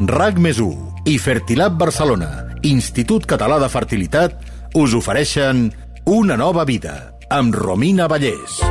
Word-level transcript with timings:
RAC 0.00 0.38
més 0.40 0.56
i 1.04 1.18
Fertilab 1.20 1.74
Barcelona, 1.76 2.56
Institut 2.64 3.26
Català 3.28 3.58
de 3.60 3.68
Fertilitat, 3.68 4.32
us 4.72 4.94
ofereixen 4.96 5.66
Una 6.08 6.38
nova 6.40 6.64
vida, 6.64 7.12
amb 7.28 7.52
Romina 7.52 8.06
Vallès. 8.08 8.62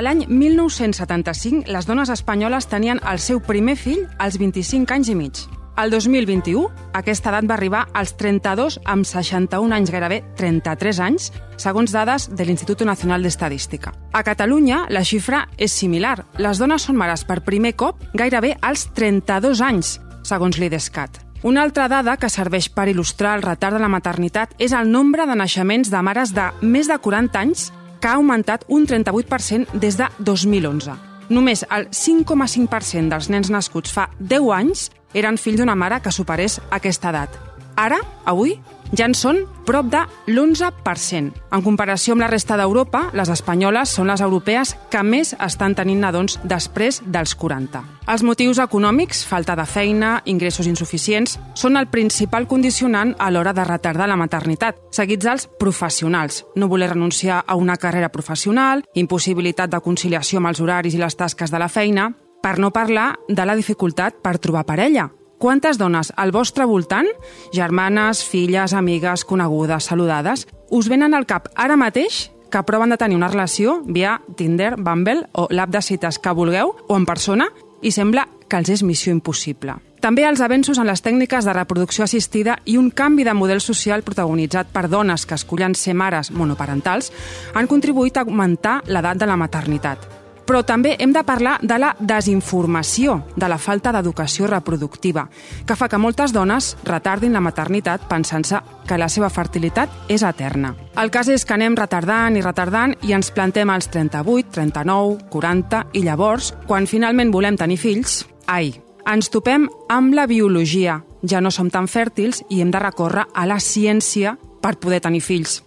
L'any 0.00 0.24
1975, 0.24 1.68
les 1.68 1.84
dones 1.84 2.08
espanyoles 2.08 2.64
tenien 2.64 3.04
el 3.04 3.20
seu 3.20 3.44
primer 3.44 3.76
fill 3.76 4.06
als 4.16 4.40
25 4.40 4.96
anys 4.96 5.12
i 5.12 5.20
mig. 5.20 5.59
El 5.80 5.88
2021, 5.88 6.66
aquesta 6.92 7.30
edat 7.30 7.46
va 7.48 7.54
arribar 7.56 7.86
als 7.96 8.10
32 8.20 8.74
amb 8.84 9.06
61 9.08 9.72
anys, 9.72 9.88
gairebé 9.94 10.18
33 10.36 10.98
anys, 11.00 11.30
segons 11.56 11.94
dades 11.94 12.26
de 12.36 12.44
l'Institut 12.44 12.84
Nacional 12.84 13.24
d'Estadística. 13.24 13.94
A 14.12 14.20
Catalunya, 14.26 14.82
la 14.92 15.00
xifra 15.08 15.46
és 15.56 15.72
similar. 15.72 16.18
Les 16.36 16.60
dones 16.60 16.84
són 16.84 17.00
mares 17.00 17.24
per 17.24 17.40
primer 17.48 17.72
cop 17.80 18.04
gairebé 18.12 18.58
als 18.60 18.90
32 18.92 19.64
anys, 19.64 19.96
segons 20.20 20.60
l'IDESCAT. 20.60 21.22
Una 21.48 21.64
altra 21.64 21.88
dada 21.88 22.18
que 22.20 22.28
serveix 22.28 22.68
per 22.68 22.90
il·lustrar 22.92 23.38
el 23.38 23.46
retard 23.48 23.78
de 23.78 23.80
la 23.80 23.88
maternitat 23.88 24.52
és 24.60 24.76
el 24.76 24.92
nombre 24.92 25.24
de 25.24 25.38
naixements 25.40 25.88
de 25.88 26.04
mares 26.04 26.36
de 26.36 26.50
més 26.60 26.92
de 26.92 27.00
40 27.00 27.40
anys 27.40 27.70
que 28.02 28.08
ha 28.10 28.18
augmentat 28.20 28.68
un 28.68 28.84
38% 28.84 29.80
des 29.80 29.96
de 29.96 30.12
2011. 30.18 31.00
Només 31.30 31.64
el 31.70 31.88
5,5% 31.94 33.08
dels 33.08 33.28
nens 33.30 33.48
nascuts 33.54 33.92
fa 33.94 34.10
10 34.18 34.50
anys 34.52 34.90
eren 35.14 35.38
fills 35.38 35.60
d'una 35.60 35.78
mare 35.78 36.00
que 36.00 36.12
superés 36.12 36.60
aquesta 36.70 37.10
edat. 37.10 37.38
Ara, 37.80 38.00
avui, 38.28 38.58
ja 38.96 39.06
en 39.06 39.14
són 39.14 39.44
prop 39.66 39.86
de 39.90 40.00
l'11%. 40.28 41.30
En 41.54 41.62
comparació 41.62 42.14
amb 42.14 42.24
la 42.24 42.30
resta 42.30 42.56
d'Europa, 42.58 43.06
les 43.16 43.30
espanyoles 43.30 43.92
són 43.94 44.10
les 44.10 44.22
europees 44.24 44.74
que 44.90 45.02
més 45.06 45.32
estan 45.38 45.76
tenint 45.78 46.02
nadons 46.02 46.38
després 46.42 47.00
dels 47.06 47.34
40. 47.38 47.82
Els 48.10 48.24
motius 48.26 48.58
econòmics, 48.58 49.22
falta 49.26 49.54
de 49.56 49.66
feina, 49.70 50.16
ingressos 50.26 50.66
insuficients, 50.66 51.38
són 51.54 51.78
el 51.78 51.86
principal 51.88 52.48
condicionant 52.50 53.14
a 53.18 53.30
l'hora 53.30 53.54
de 53.54 53.64
retardar 53.64 54.08
la 54.10 54.18
maternitat, 54.18 54.80
seguits 54.90 55.24
dels 55.24 55.46
professionals. 55.60 56.44
No 56.56 56.68
voler 56.68 56.90
renunciar 56.90 57.44
a 57.46 57.54
una 57.54 57.78
carrera 57.78 58.10
professional, 58.10 58.82
impossibilitat 58.94 59.70
de 59.70 59.80
conciliació 59.80 60.40
amb 60.42 60.50
els 60.50 60.60
horaris 60.60 60.98
i 60.98 61.00
les 61.00 61.16
tasques 61.16 61.54
de 61.54 61.62
la 61.62 61.70
feina, 61.70 62.10
per 62.42 62.58
no 62.58 62.72
parlar 62.72 63.18
de 63.28 63.46
la 63.46 63.56
dificultat 63.56 64.20
per 64.22 64.38
trobar 64.38 64.66
parella. 64.66 65.10
Quantes 65.40 65.78
dones 65.80 66.12
al 66.20 66.32
vostre 66.32 66.66
voltant, 66.68 67.08
germanes, 67.52 68.24
filles, 68.28 68.74
amigues, 68.74 69.24
conegudes, 69.24 69.86
saludades, 69.88 70.46
us 70.68 70.88
venen 70.92 71.14
al 71.14 71.24
cap 71.26 71.48
ara 71.56 71.78
mateix 71.80 72.28
que 72.50 72.62
proven 72.66 72.90
de 72.90 72.98
tenir 72.98 73.16
una 73.16 73.30
relació 73.30 73.80
via 73.86 74.20
Tinder, 74.36 74.74
Bumble 74.76 75.30
o 75.32 75.46
l'app 75.50 75.72
de 75.72 75.80
cites 75.80 76.18
que 76.18 76.34
vulgueu 76.36 76.74
o 76.88 76.98
en 76.98 77.06
persona 77.06 77.48
i 77.80 77.94
sembla 77.94 78.26
que 78.50 78.58
els 78.58 78.68
és 78.68 78.82
missió 78.84 79.14
impossible. 79.14 79.78
També 80.00 80.24
els 80.24 80.40
avenços 80.40 80.78
en 80.80 80.88
les 80.88 81.02
tècniques 81.04 81.44
de 81.44 81.56
reproducció 81.56 82.04
assistida 82.04 82.58
i 82.64 82.76
un 82.80 82.90
canvi 82.90 83.24
de 83.24 83.36
model 83.36 83.60
social 83.60 84.02
protagonitzat 84.02 84.72
per 84.72 84.88
dones 84.88 85.24
que 85.24 85.36
escollen 85.36 85.76
ser 85.76 85.94
mares 85.94 86.32
monoparentals 86.32 87.12
han 87.54 87.68
contribuït 87.68 88.16
a 88.16 88.24
augmentar 88.24 88.80
l'edat 88.88 89.20
de 89.20 89.28
la 89.28 89.36
maternitat. 89.40 90.19
Però 90.50 90.64
també 90.66 90.96
hem 90.98 91.12
de 91.14 91.20
parlar 91.22 91.60
de 91.62 91.76
la 91.78 91.92
desinformació, 91.94 93.20
de 93.38 93.46
la 93.46 93.58
falta 93.62 93.92
d'educació 93.94 94.48
reproductiva, 94.50 95.28
que 95.62 95.76
fa 95.78 95.86
que 95.86 96.00
moltes 96.02 96.34
dones 96.34 96.72
retardin 96.88 97.36
la 97.38 97.42
maternitat 97.44 98.08
pensant-se 98.10 98.58
que 98.88 98.98
la 98.98 99.06
seva 99.06 99.28
fertilitat 99.30 100.10
és 100.10 100.24
eterna. 100.26 100.72
El 100.98 101.14
cas 101.14 101.30
és 101.30 101.46
que 101.46 101.54
anem 101.54 101.78
retardant 101.78 102.34
i 102.34 102.42
retardant 102.42 102.96
i 103.06 103.14
ens 103.14 103.30
plantem 103.30 103.70
als 103.70 103.92
38, 103.94 104.50
39, 104.58 105.30
40 105.30 105.84
i 105.94 106.02
llavors, 106.08 106.50
quan 106.66 106.90
finalment 106.90 107.30
volem 107.30 107.54
tenir 107.54 107.78
fills, 107.78 108.24
ai, 108.50 108.74
ens 109.06 109.30
topem 109.30 109.70
amb 109.86 110.18
la 110.18 110.26
biologia. 110.26 111.04
Ja 111.22 111.38
no 111.38 111.54
som 111.54 111.70
tan 111.70 111.86
fèrtils 111.86 112.42
i 112.50 112.58
hem 112.58 112.74
de 112.74 112.82
recórrer 112.82 113.28
a 113.30 113.46
la 113.46 113.62
ciència 113.62 114.34
per 114.58 114.80
poder 114.82 114.98
tenir 115.06 115.22
fills. 115.22 115.60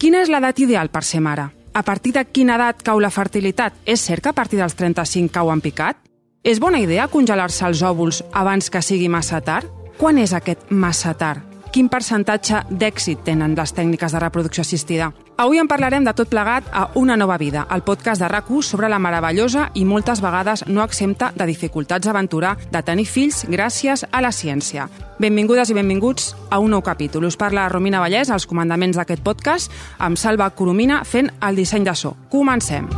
Quina 0.00 0.24
és 0.24 0.32
l'edat 0.32 0.64
ideal 0.64 0.88
per 0.88 1.04
ser 1.04 1.20
mare? 1.20 1.50
A 1.72 1.82
partir 1.82 2.12
de 2.12 2.24
quina 2.24 2.56
edat 2.58 2.82
cau 2.86 3.00
la 3.00 3.10
fertilitat? 3.10 3.76
És 3.84 4.06
cert 4.06 4.24
que 4.24 4.32
a 4.32 4.36
partir 4.36 4.58
dels 4.60 4.74
35 4.78 5.32
cau 5.34 5.52
en 5.52 5.60
picat? 5.60 5.98
És 6.42 6.60
bona 6.60 6.80
idea 6.80 7.08
congelar-se 7.12 7.66
els 7.66 7.82
òvuls 7.84 8.22
abans 8.32 8.70
que 8.70 8.82
sigui 8.82 9.08
massa 9.08 9.42
tard? 9.44 9.68
Quan 10.00 10.18
és 10.18 10.32
aquest 10.32 10.70
massa 10.70 11.14
tard? 11.14 11.49
Quin 11.70 11.86
percentatge 11.86 12.64
d'èxit 12.66 13.20
tenen 13.22 13.52
les 13.54 13.70
tècniques 13.70 14.10
de 14.10 14.18
reproducció 14.18 14.64
assistida? 14.64 15.12
Avui 15.38 15.60
en 15.62 15.68
parlarem 15.70 16.02
de 16.02 16.10
tot 16.18 16.26
plegat 16.28 16.66
a 16.74 16.88
Una 16.98 17.14
nova 17.16 17.36
vida, 17.38 17.62
el 17.70 17.84
podcast 17.86 18.20
de 18.20 18.28
rac 18.28 18.48
sobre 18.62 18.88
la 18.88 18.98
meravellosa 18.98 19.70
i 19.74 19.84
moltes 19.84 20.20
vegades 20.20 20.64
no 20.66 20.82
exempta 20.82 21.30
de 21.36 21.46
dificultats 21.46 22.06
d'aventura 22.06 22.56
de 22.72 22.82
tenir 22.82 23.06
fills 23.06 23.44
gràcies 23.46 24.04
a 24.10 24.20
la 24.20 24.32
ciència. 24.32 24.88
Benvingudes 25.20 25.70
i 25.70 25.74
benvinguts 25.74 26.34
a 26.50 26.58
un 26.58 26.70
nou 26.70 26.82
capítol. 26.82 27.24
Us 27.24 27.36
parla 27.36 27.68
Romina 27.68 28.00
Vallès, 28.00 28.30
als 28.30 28.46
comandaments 28.46 28.96
d'aquest 28.96 29.22
podcast, 29.22 29.70
amb 29.98 30.18
Salva 30.18 30.50
Coromina 30.50 31.04
fent 31.04 31.30
el 31.40 31.54
disseny 31.54 31.84
de 31.84 31.94
so. 31.94 32.16
Comencem. 32.30 32.88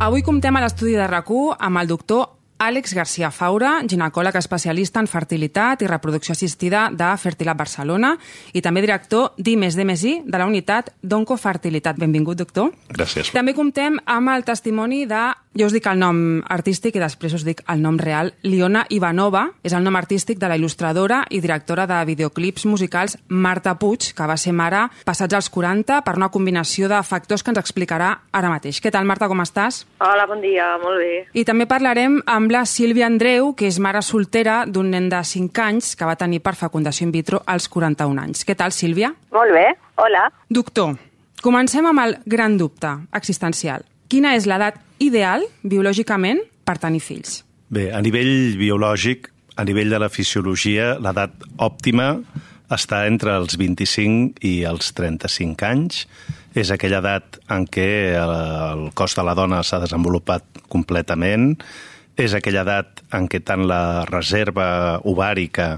Avui 0.00 0.22
comptem 0.22 0.56
a 0.56 0.60
l'estudi 0.60 0.92
de 0.92 1.06
rac 1.06 1.28
amb 1.58 1.78
el 1.78 1.88
doctor 1.88 2.39
Àlex 2.60 2.92
García 2.92 3.30
Faura, 3.32 3.78
ginecòleg 3.88 4.36
especialista 4.36 5.00
en 5.00 5.06
fertilitat 5.08 5.80
i 5.80 5.86
reproducció 5.88 6.34
assistida 6.36 6.90
de 6.92 7.08
Fertilab 7.16 7.56
Barcelona 7.56 8.10
i 8.52 8.60
també 8.60 8.82
director 8.84 9.30
d'I+D+I 9.40 10.12
de 10.26 10.38
la 10.38 10.44
unitat 10.44 10.90
d'Oncofertilitat. 11.00 11.96
Benvingut, 11.96 12.36
doctor. 12.36 12.68
Gràcies. 12.92 13.32
També 13.32 13.56
comptem 13.56 13.96
amb 14.04 14.34
el 14.34 14.44
testimoni 14.44 15.06
de 15.08 15.22
jo 15.58 15.66
us 15.66 15.74
dic 15.74 15.86
el 15.90 15.98
nom 15.98 16.18
artístic 16.46 16.94
i 16.94 17.02
després 17.02 17.32
us 17.34 17.44
dic 17.46 17.64
el 17.72 17.80
nom 17.82 17.96
real. 17.98 18.30
Liona 18.46 18.84
Ivanova 18.94 19.48
és 19.66 19.74
el 19.74 19.82
nom 19.82 19.96
artístic 19.98 20.38
de 20.38 20.46
la 20.46 20.54
il·lustradora 20.58 21.24
i 21.30 21.40
directora 21.42 21.88
de 21.90 21.98
videoclips 22.06 22.68
musicals 22.70 23.16
Marta 23.28 23.74
Puig, 23.74 24.12
que 24.14 24.28
va 24.30 24.36
ser 24.38 24.54
mare 24.54 24.84
passats 25.04 25.34
els 25.34 25.50
40 25.50 26.00
per 26.06 26.14
una 26.16 26.30
combinació 26.30 26.88
de 26.88 27.02
factors 27.02 27.42
que 27.42 27.50
ens 27.50 27.58
explicarà 27.58 28.12
ara 28.30 28.52
mateix. 28.52 28.78
Què 28.78 28.94
tal, 28.94 29.08
Marta, 29.10 29.26
com 29.26 29.42
estàs? 29.42 29.82
Hola, 29.98 30.28
bon 30.30 30.40
dia, 30.44 30.70
molt 30.84 31.02
bé. 31.02 31.12
I 31.34 31.44
també 31.48 31.66
parlarem 31.66 32.20
amb 32.30 32.54
la 32.54 32.62
Sílvia 32.62 33.10
Andreu, 33.10 33.52
que 33.58 33.66
és 33.66 33.82
mare 33.82 34.04
soltera 34.06 34.62
d'un 34.70 34.94
nen 34.94 35.10
de 35.10 35.24
5 35.26 35.66
anys 35.66 35.96
que 35.98 36.06
va 36.06 36.18
tenir 36.20 36.44
per 36.46 36.54
fecundació 36.54 37.08
in 37.08 37.14
vitro 37.18 37.42
als 37.44 37.66
41 37.68 38.22
anys. 38.22 38.46
Què 38.46 38.54
tal, 38.54 38.70
Sílvia? 38.70 39.10
Molt 39.34 39.50
bé, 39.56 39.66
hola. 39.98 40.28
Doctor, 40.48 40.94
comencem 41.42 41.90
amb 41.90 42.06
el 42.06 42.20
gran 42.24 42.54
dubte 42.60 43.00
existencial. 43.18 43.89
Quina 44.10 44.32
és 44.34 44.46
l'edat 44.50 44.80
ideal, 44.98 45.44
biològicament, 45.62 46.40
per 46.66 46.80
tenir 46.82 46.98
fills? 47.04 47.44
Bé, 47.70 47.92
a 47.94 48.00
nivell 48.02 48.56
biològic, 48.58 49.28
a 49.54 49.62
nivell 49.68 49.92
de 49.94 50.00
la 50.02 50.08
fisiologia, 50.10 50.96
l'edat 50.98 51.44
òptima 51.62 52.16
està 52.74 53.04
entre 53.06 53.36
els 53.38 53.54
25 53.60 54.42
i 54.46 54.64
els 54.66 54.90
35 54.98 55.66
anys. 55.68 56.02
És 56.58 56.72
aquella 56.74 56.98
edat 56.98 57.38
en 57.54 57.68
què 57.70 57.86
el 58.18 58.88
cos 58.98 59.14
de 59.14 59.22
la 59.22 59.36
dona 59.38 59.62
s'ha 59.62 59.78
desenvolupat 59.84 60.58
completament. 60.66 61.52
És 62.18 62.34
aquella 62.34 62.64
edat 62.66 63.04
en 63.14 63.30
què 63.30 63.38
tant 63.46 63.62
la 63.70 64.02
reserva 64.10 64.98
ovàrica 65.06 65.76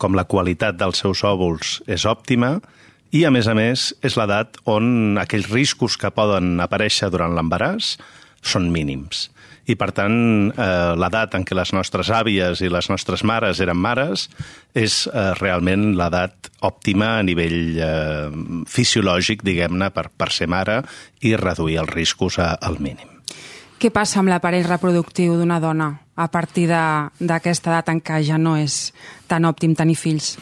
com 0.00 0.16
la 0.16 0.24
qualitat 0.24 0.80
dels 0.80 1.04
seus 1.04 1.20
òvuls 1.28 1.82
és 1.84 2.08
òptima 2.08 2.56
i, 3.14 3.22
a 3.22 3.30
més 3.30 3.46
a 3.46 3.54
més, 3.54 3.92
és 4.02 4.16
l'edat 4.18 4.58
on 4.66 5.20
aquells 5.22 5.46
riscos 5.52 5.94
que 6.00 6.10
poden 6.10 6.58
aparèixer 6.64 7.12
durant 7.14 7.36
l'embaràs 7.36 7.94
són 8.44 8.66
mínims. 8.74 9.28
I, 9.64 9.78
per 9.80 9.92
tant, 9.96 10.16
eh, 10.50 10.92
l'edat 10.98 11.38
en 11.38 11.46
què 11.46 11.56
les 11.56 11.70
nostres 11.72 12.10
àvies 12.12 12.60
i 12.60 12.68
les 12.68 12.90
nostres 12.90 13.22
mares 13.24 13.62
eren 13.64 13.78
mares 13.80 14.26
és 14.76 15.06
eh, 15.06 15.30
realment 15.38 15.94
l'edat 15.96 16.50
òptima 16.66 17.14
a 17.16 17.22
nivell 17.24 17.78
eh, 17.78 18.28
fisiològic, 18.68 19.46
diguem-ne, 19.46 19.88
per, 19.94 20.10
per 20.12 20.28
ser 20.34 20.50
mare 20.52 20.82
i 21.24 21.32
reduir 21.40 21.78
els 21.80 21.94
riscos 21.94 22.42
a, 22.42 22.50
al 22.60 22.76
mínim. 22.82 23.08
Què 23.80 23.94
passa 23.94 24.20
amb 24.20 24.30
l'aparell 24.32 24.66
reproductiu 24.68 25.38
d'una 25.38 25.62
dona 25.62 25.88
a 26.14 26.28
partir 26.34 26.66
d'aquesta 26.68 27.72
edat 27.72 27.90
en 27.94 28.04
què 28.04 28.20
ja 28.26 28.36
no 28.42 28.58
és 28.60 28.92
tan 29.30 29.46
òptim 29.48 29.74
tenir 29.78 29.96
fills? 29.96 30.34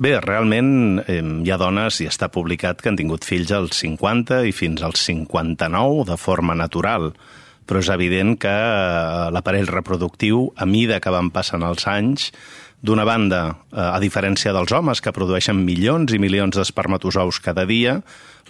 Bé, 0.00 0.14
realment 0.24 1.00
eh, 1.06 1.20
hi 1.20 1.52
ha 1.52 1.58
dones, 1.60 2.00
i 2.02 2.08
està 2.10 2.30
publicat, 2.32 2.80
que 2.80 2.90
han 2.90 2.98
tingut 2.98 3.26
fills 3.26 3.52
als 3.54 3.80
50 3.82 4.42
i 4.48 4.54
fins 4.56 4.82
als 4.82 5.04
59 5.06 6.08
de 6.10 6.16
forma 6.20 6.56
natural, 6.58 7.12
però 7.68 7.82
és 7.82 7.90
evident 7.92 8.34
que 8.42 8.50
eh, 8.50 9.28
l'aparell 9.34 9.70
reproductiu, 9.70 10.48
a 10.56 10.66
mida 10.66 11.00
que 11.00 11.12
van 11.14 11.30
passant 11.34 11.64
els 11.66 11.86
anys, 11.90 12.30
d'una 12.82 13.04
banda, 13.04 13.42
eh, 13.70 13.78
a 13.84 14.00
diferència 14.02 14.54
dels 14.56 14.72
homes, 14.72 15.02
que 15.04 15.14
produeixen 15.14 15.60
milions 15.64 16.12
i 16.12 16.20
milions 16.22 16.56
d'espermatozous 16.56 17.40
cada 17.44 17.66
dia, 17.68 18.00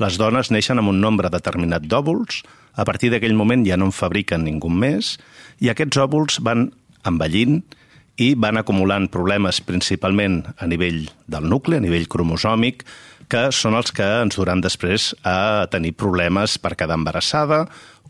les 0.00 0.16
dones 0.18 0.50
neixen 0.54 0.80
amb 0.80 0.94
un 0.94 1.02
nombre 1.02 1.30
determinat 1.32 1.84
d'òvuls, 1.84 2.42
a 2.78 2.86
partir 2.86 3.10
d'aquell 3.12 3.36
moment 3.36 3.66
ja 3.66 3.76
no 3.76 3.90
en 3.90 3.94
fabriquen 3.94 4.46
ningú 4.46 4.70
més, 4.70 5.18
i 5.60 5.68
aquests 5.68 6.00
òvuls 6.00 6.40
van 6.46 6.70
envellint 7.04 7.60
i 8.20 8.34
van 8.36 8.60
acumulant 8.60 9.08
problemes 9.08 9.62
principalment 9.64 10.42
a 10.60 10.68
nivell 10.68 11.06
del 11.30 11.48
nucli, 11.48 11.78
a 11.78 11.84
nivell 11.84 12.08
cromosòmic, 12.10 12.84
que 13.30 13.46
són 13.54 13.78
els 13.78 13.94
que 13.94 14.04
ens 14.04 14.36
duran 14.36 14.60
després 14.60 15.14
a 15.24 15.66
tenir 15.72 15.94
problemes 15.96 16.58
per 16.60 16.74
quedar 16.76 16.98
embarassada 16.98 17.64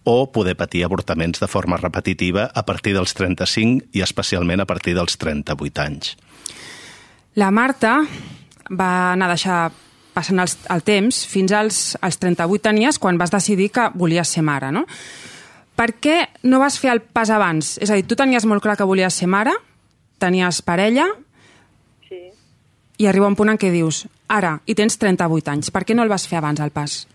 o 0.09 0.33
poder 0.33 0.57
patir 0.57 0.83
avortaments 0.85 1.43
de 1.43 1.47
forma 1.47 1.77
repetitiva 1.77 2.49
a 2.55 2.65
partir 2.67 2.97
dels 2.97 3.15
35 3.15 3.93
i 3.93 4.03
especialment 4.03 4.65
a 4.65 4.67
partir 4.67 4.97
dels 4.97 5.19
38 5.21 5.85
anys. 5.85 6.17
La 7.37 7.53
Marta 7.55 8.01
va 8.71 9.13
anar 9.13 9.29
a 9.29 9.35
deixar 9.37 9.61
passant 10.15 10.41
el, 10.43 10.83
temps 10.83 11.23
fins 11.31 11.53
als, 11.55 11.81
als 12.03 12.19
38 12.19 12.65
tenies 12.65 12.99
quan 12.99 13.19
vas 13.21 13.31
decidir 13.31 13.71
que 13.71 13.91
volies 13.95 14.33
ser 14.35 14.43
mare, 14.43 14.73
no? 14.75 14.87
Per 15.79 15.93
què 16.03 16.17
no 16.51 16.59
vas 16.61 16.77
fer 16.81 16.91
el 16.93 17.01
pas 17.01 17.31
abans? 17.31 17.77
És 17.81 17.93
a 17.93 17.97
dir, 17.97 18.05
tu 18.09 18.19
tenies 18.19 18.45
molt 18.45 18.65
clar 18.65 18.77
que 18.77 18.89
volies 18.89 19.15
ser 19.17 19.31
mare, 19.31 19.55
tenies 20.21 20.61
parella, 20.63 21.09
Sí. 22.09 22.31
i 22.99 23.07
arriba 23.07 23.29
un 23.31 23.37
punt 23.39 23.51
en 23.53 23.59
què 23.59 23.71
dius, 23.73 24.05
ara, 24.29 24.59
i 24.67 24.75
tens 24.75 24.99
38 24.99 25.51
anys, 25.51 25.71
per 25.71 25.85
què 25.87 25.97
no 25.97 26.05
el 26.05 26.13
vas 26.13 26.29
fer 26.29 26.39
abans, 26.39 26.61
el 26.61 26.71
pas? 26.71 27.07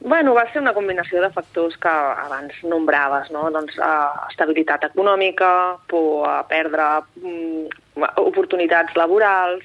Bueno, 0.00 0.32
va 0.32 0.44
ser 0.52 0.60
una 0.62 0.74
combinació 0.74 1.20
de 1.20 1.30
factors 1.34 1.74
que 1.82 1.90
abans 1.90 2.54
nombraves, 2.62 3.32
no? 3.34 3.48
Doncs 3.50 3.74
uh, 3.82 4.28
estabilitat 4.30 4.84
econòmica, 4.92 5.48
por 5.90 6.28
a 6.30 6.36
perdre 6.46 6.86
mm, 7.18 8.06
oportunitats 8.22 8.94
laborals, 8.94 9.64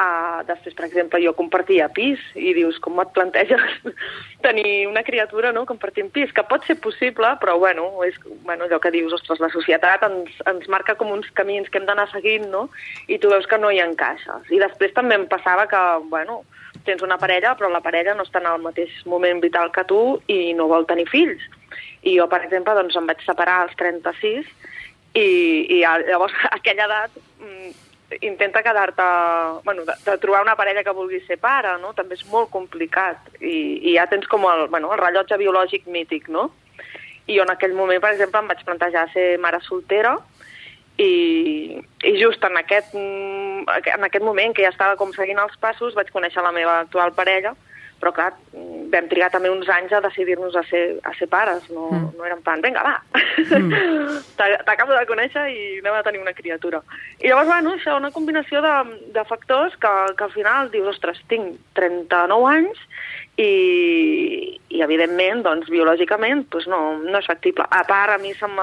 uh, 0.00 0.40
després, 0.48 0.74
per 0.76 0.86
exemple, 0.86 1.20
jo 1.22 1.32
compartia 1.36 1.88
pis 1.92 2.20
i 2.38 2.54
dius, 2.56 2.78
com 2.82 2.98
et 3.02 3.12
planteges 3.16 3.62
tenir 4.46 4.86
una 4.88 5.04
criatura, 5.06 5.52
no?, 5.56 5.66
compartint 5.68 6.10
pis, 6.14 6.32
que 6.36 6.44
pot 6.48 6.64
ser 6.66 6.78
possible, 6.82 7.34
però, 7.42 7.58
bueno, 7.60 7.90
és 8.06 8.16
bueno, 8.46 8.66
allò 8.66 8.80
que 8.80 8.92
dius, 8.94 9.14
ostres, 9.16 9.42
la 9.42 9.50
societat 9.52 10.06
ens, 10.08 10.32
ens 10.50 10.70
marca 10.72 10.96
com 10.98 11.12
uns 11.12 11.28
camins 11.36 11.68
que 11.68 11.80
hem 11.80 11.88
d'anar 11.88 12.08
seguint, 12.14 12.48
no?, 12.52 12.68
i 13.08 13.20
tu 13.20 13.32
veus 13.32 13.48
que 13.50 13.60
no 13.60 13.72
hi 13.72 13.82
encaixes. 13.84 14.48
I 14.50 14.62
després 14.62 14.96
també 14.96 15.18
em 15.18 15.28
passava 15.30 15.68
que, 15.70 15.82
bueno, 16.12 16.42
tens 16.86 17.02
una 17.04 17.18
parella, 17.20 17.54
però 17.58 17.68
la 17.70 17.82
parella 17.84 18.16
no 18.16 18.24
està 18.24 18.40
en 18.40 18.48
el 18.50 18.64
mateix 18.64 18.92
moment 19.10 19.42
vital 19.42 19.72
que 19.74 19.84
tu 19.88 20.00
i 20.32 20.54
no 20.56 20.70
vol 20.70 20.88
tenir 20.88 21.08
fills. 21.10 21.42
I 22.02 22.16
jo, 22.16 22.26
per 22.32 22.40
exemple, 22.46 22.74
doncs 22.78 22.96
em 22.96 23.06
vaig 23.08 23.20
separar 23.26 23.60
als 23.64 23.76
36 23.76 24.48
i, 25.12 25.26
i 25.76 25.80
llavors 25.82 26.34
a 26.48 26.56
aquella 26.56 26.86
edat 26.88 27.18
mm, 27.42 27.89
intenta 28.20 28.62
quedar-te... 28.62 29.06
Bueno, 29.64 29.84
de, 29.84 29.94
de 30.04 30.16
trobar 30.18 30.42
una 30.42 30.56
parella 30.56 30.84
que 30.84 30.96
vulgui 30.96 31.20
ser 31.26 31.38
pare, 31.38 31.76
no? 31.82 31.92
També 31.94 32.18
és 32.18 32.26
molt 32.32 32.50
complicat. 32.50 33.30
I, 33.40 33.54
i 33.90 33.94
ja 33.96 34.08
tens 34.10 34.26
com 34.30 34.44
el, 34.50 34.66
bueno, 34.72 34.92
el 34.92 35.00
rellotge 35.00 35.38
biològic 35.40 35.86
mític, 35.86 36.28
no? 36.28 36.50
I 37.26 37.38
jo 37.38 37.46
en 37.46 37.54
aquell 37.54 37.76
moment, 37.78 38.02
per 38.02 38.14
exemple, 38.14 38.42
em 38.42 38.50
vaig 38.50 38.66
plantejar 38.66 39.06
ser 39.14 39.26
mare 39.38 39.60
soltera 39.62 40.16
i, 41.00 41.80
i 42.04 42.12
just 42.20 42.42
en 42.44 42.58
aquest, 42.60 42.94
en 42.94 44.06
aquest 44.06 44.24
moment 44.24 44.54
que 44.56 44.64
ja 44.66 44.72
estava 44.72 44.98
com 45.00 45.12
seguint 45.16 45.38
els 45.40 45.56
passos 45.62 45.94
vaig 45.96 46.10
conèixer 46.12 46.42
la 46.44 46.52
meva 46.52 46.80
actual 46.82 47.14
parella 47.16 47.54
però 48.00 48.12
clar, 48.16 48.32
mm, 48.52 48.90
vam 48.90 49.08
trigar 49.08 49.30
també 49.30 49.50
uns 49.50 49.68
anys 49.68 49.92
a 49.92 50.00
decidir-nos 50.00 50.56
a, 50.56 50.62
ser, 50.64 50.98
a 51.04 51.12
ser 51.18 51.28
pares 51.28 51.68
no, 51.70 51.88
Mm. 51.90 51.96
mm. 52.04 52.16
no 52.18 52.24
en 52.26 52.42
plan, 52.42 52.60
vinga, 52.62 52.82
va 52.82 52.96
T'a- 54.36 54.62
t'acabo 54.64 54.92
de 54.96 55.06
conèixer 55.06 55.46
i 55.52 55.78
anem 55.80 55.94
a 55.98 56.02
tenir 56.02 56.20
una 56.20 56.32
criatura 56.34 56.80
i 57.20 57.28
llavors, 57.28 57.48
bueno, 57.48 57.74
això, 57.76 57.96
una 58.00 58.10
combinació 58.10 58.62
de, 58.64 58.74
de 59.14 59.24
factors 59.28 59.76
que, 59.76 59.92
que 60.16 60.24
al 60.24 60.32
final 60.32 60.70
dius, 60.72 60.88
ostres, 60.96 61.20
tinc 61.28 61.58
39 61.74 62.46
anys 62.54 62.78
i, 63.40 64.58
i 64.70 64.82
evidentment, 64.84 65.42
doncs, 65.46 65.68
biològicament, 65.72 66.44
doncs 66.52 66.66
no, 66.68 66.80
no 67.00 67.18
és 67.20 67.28
factible. 67.28 67.64
A 67.72 67.82
part, 67.88 68.12
a 68.14 68.18
mi 68.20 68.32
se'm, 68.36 68.56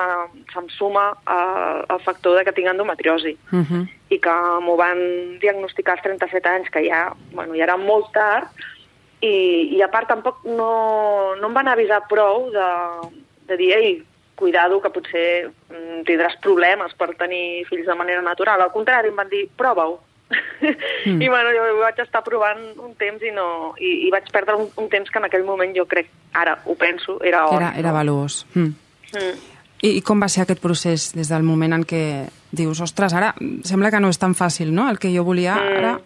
se'm 0.53 0.67
suma 0.75 1.07
el, 1.33 1.83
el 1.95 2.01
factor 2.05 2.37
de 2.37 2.43
que 2.45 2.53
tinc 2.57 2.69
endometriosi 2.73 3.35
Uh 3.51 3.63
-huh. 3.63 3.83
i 4.09 4.19
que 4.19 4.35
m'ho 4.61 4.75
van 4.77 4.99
diagnosticar 5.39 5.93
als 5.95 6.03
37 6.03 6.47
anys, 6.49 6.69
que 6.69 6.83
ja, 6.89 7.11
bueno, 7.33 7.53
ja 7.55 7.63
era 7.63 7.77
molt 7.77 8.11
tard, 8.13 8.47
i, 9.21 9.77
i 9.77 9.81
a 9.81 9.89
part 9.89 10.07
tampoc 10.11 10.43
no, 10.45 11.35
no 11.39 11.49
em 11.49 11.55
van 11.55 11.67
avisar 11.71 12.03
prou 12.09 12.51
de, 12.53 12.67
de 13.49 13.57
dir, 13.57 13.71
ei, 13.73 13.95
cuidado, 14.37 14.77
que 14.81 14.91
potser 14.93 15.29
mm, 15.49 16.03
tindràs 16.05 16.37
problemes 16.43 16.93
per 16.97 17.15
tenir 17.17 17.65
fills 17.69 17.87
de 17.87 17.95
manera 17.97 18.21
natural. 18.21 18.61
Al 18.61 18.71
contrari, 18.75 19.09
em 19.09 19.17
van 19.17 19.29
dir, 19.31 19.47
prova-ho. 19.57 19.97
Mm. 20.29 21.21
I 21.23 21.29
bueno, 21.31 21.53
jo 21.55 21.79
vaig 21.79 21.99
estar 22.03 22.21
provant 22.25 22.59
un 22.83 22.93
temps 22.99 23.23
i, 23.23 23.31
no, 23.33 23.73
i, 23.79 24.07
i 24.07 24.11
vaig 24.13 24.29
perdre 24.33 24.57
un, 24.59 24.67
un 24.77 24.89
temps 24.91 25.09
que 25.09 25.21
en 25.21 25.25
aquell 25.29 25.45
moment 25.47 25.73
jo 25.73 25.87
crec, 25.89 26.11
ara 26.37 26.59
ho 26.65 26.75
penso, 26.77 27.17
era 27.23 27.47
or. 27.47 27.61
Era, 27.61 27.73
era 27.79 27.93
valuós. 27.95 28.43
Mm. 28.53 28.73
Mm. 29.15 29.37
I, 29.77 29.89
I 29.97 30.01
com 30.05 30.21
va 30.21 30.29
ser 30.29 30.43
aquest 30.43 30.61
procés 30.61 31.11
des 31.15 31.29
del 31.31 31.45
moment 31.47 31.73
en 31.73 31.85
què 31.87 32.03
dius, 32.51 32.81
ostres, 32.81 33.13
ara 33.13 33.33
sembla 33.65 33.89
que 33.93 34.01
no 34.03 34.09
és 34.13 34.19
tan 34.21 34.35
fàcil, 34.37 34.69
no?, 34.73 34.89
el 34.89 34.99
que 35.01 35.09
jo 35.13 35.25
volia, 35.25 35.57
Mm. 35.57 35.81
ara 35.81 35.97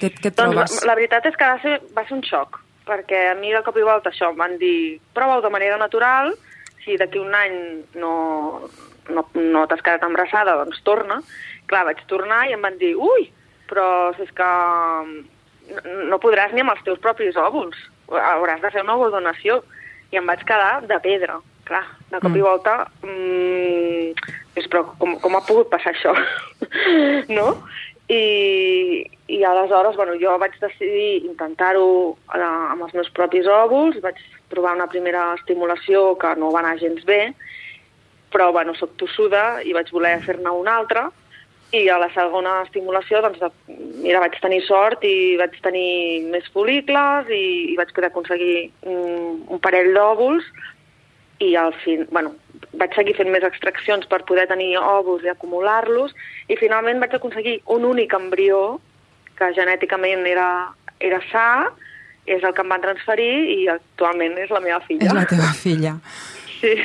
què, 0.00 0.10
què 0.10 0.30
et 0.30 0.36
Doncs 0.36 0.54
trobes? 0.54 0.76
la, 0.82 0.90
la 0.92 0.96
veritat 0.98 1.26
és 1.30 1.36
que 1.38 1.50
va 1.52 1.60
ser, 1.62 1.76
va 1.96 2.04
ser 2.08 2.16
un 2.18 2.24
xoc, 2.26 2.58
perquè 2.88 3.30
a 3.30 3.36
mi 3.38 3.52
de 3.54 3.62
cop 3.66 3.76
i 3.80 3.86
volta 3.86 4.10
això 4.12 4.32
em 4.32 4.40
van 4.40 4.58
dir 4.60 4.98
prova-ho 5.16 5.42
de 5.44 5.52
manera 5.54 5.78
natural, 5.80 6.34
si 6.84 6.98
d'aquí 7.00 7.18
un 7.18 7.32
any 7.34 7.54
no, 7.96 8.14
no, 9.08 9.24
no 9.34 9.66
t'has 9.70 9.80
quedat 9.84 10.04
embarassada, 10.04 10.56
doncs 10.60 10.82
torna. 10.84 11.20
Clar, 11.70 11.86
vaig 11.88 12.02
tornar 12.10 12.42
i 12.48 12.52
em 12.52 12.60
van 12.60 12.76
dir, 12.76 12.92
ui, 12.96 13.30
però 13.70 13.86
si 14.16 14.26
és 14.26 14.32
que 14.36 14.48
no, 15.72 15.80
no 16.10 16.20
podràs 16.20 16.52
ni 16.52 16.60
amb 16.60 16.74
els 16.74 16.84
teus 16.84 17.00
propis 17.00 17.38
òvuls, 17.40 17.78
hauràs 18.12 18.60
de 18.60 18.70
fer 18.74 18.84
una 18.84 18.98
ovodonació. 18.98 19.62
I 20.12 20.20
em 20.20 20.28
vaig 20.28 20.44
quedar 20.46 20.82
de 20.84 20.98
pedra, 21.02 21.38
clar, 21.66 21.86
de 22.10 22.20
cop 22.20 22.30
Mm. 22.30 22.36
i 22.36 22.44
volta... 22.44 22.74
Mm, 23.02 24.12
dius, 24.54 24.68
però 24.70 24.84
com, 25.00 25.16
com 25.18 25.34
ha 25.34 25.40
pogut 25.48 25.72
passar 25.72 25.94
això? 25.94 26.12
no? 27.38 27.48
I, 28.08 29.04
i 29.32 29.42
aleshores, 29.44 29.96
bueno, 29.96 30.14
jo 30.20 30.36
vaig 30.40 30.56
decidir 30.60 31.24
intentar-ho 31.24 32.16
amb 32.36 32.84
els 32.84 32.92
meus 32.92 33.10
propis 33.16 33.48
òvuls, 33.48 34.00
vaig 34.04 34.20
provar 34.52 34.74
una 34.76 34.90
primera 34.92 35.30
estimulació 35.38 36.12
que 36.20 36.34
no 36.36 36.52
va 36.52 36.60
anar 36.60 36.76
gens 36.82 37.04
bé, 37.08 37.32
però, 38.34 38.50
bueno, 38.52 38.74
soc 38.76 38.96
tossuda 39.00 39.62
i 39.64 39.72
vaig 39.72 39.88
voler 39.94 40.18
fer-ne 40.26 40.52
una 40.52 40.76
altra, 40.82 41.08
i 41.74 41.88
a 41.90 41.96
la 41.98 42.10
segona 42.14 42.60
estimulació, 42.62 43.22
doncs, 43.24 43.40
de, 43.40 43.78
mira, 44.04 44.20
vaig 44.22 44.36
tenir 44.42 44.60
sort 44.66 45.02
i 45.06 45.34
vaig 45.40 45.56
tenir 45.64 46.22
més 46.30 46.46
folicles 46.54 47.30
i, 47.32 47.72
i 47.72 47.78
vaig 47.78 47.90
poder 47.96 48.12
aconseguir 48.12 48.68
un, 48.86 49.40
un 49.48 49.62
parell 49.64 49.90
d'òvuls 49.96 50.46
i 51.44 51.54
al 51.60 51.74
fin, 51.84 52.06
bueno, 52.10 52.34
vaig 52.80 52.94
seguir 52.96 53.14
fent 53.18 53.30
més 53.32 53.44
extraccions 53.46 54.08
per 54.10 54.22
poder 54.28 54.46
tenir 54.50 54.74
òvuls 54.80 55.24
i 55.26 55.32
acumular-los 55.32 56.14
i 56.48 56.58
finalment 56.60 57.02
vaig 57.02 57.16
aconseguir 57.18 57.58
un 57.76 57.86
únic 57.88 58.14
embrió 58.16 58.80
que 59.38 59.50
genèticament 59.56 60.26
era, 60.30 60.48
era 61.00 61.20
sa, 61.30 61.46
és 62.26 62.42
el 62.42 62.54
que 62.56 62.62
em 62.64 62.70
van 62.72 62.84
transferir 62.84 63.32
i 63.52 63.64
actualment 63.68 64.38
és 64.40 64.52
la 64.54 64.62
meva 64.64 64.80
filla. 64.86 65.10
És 65.10 65.16
la 65.16 65.26
teva 65.28 65.50
filla. 65.58 65.96
Sí. 66.60 66.76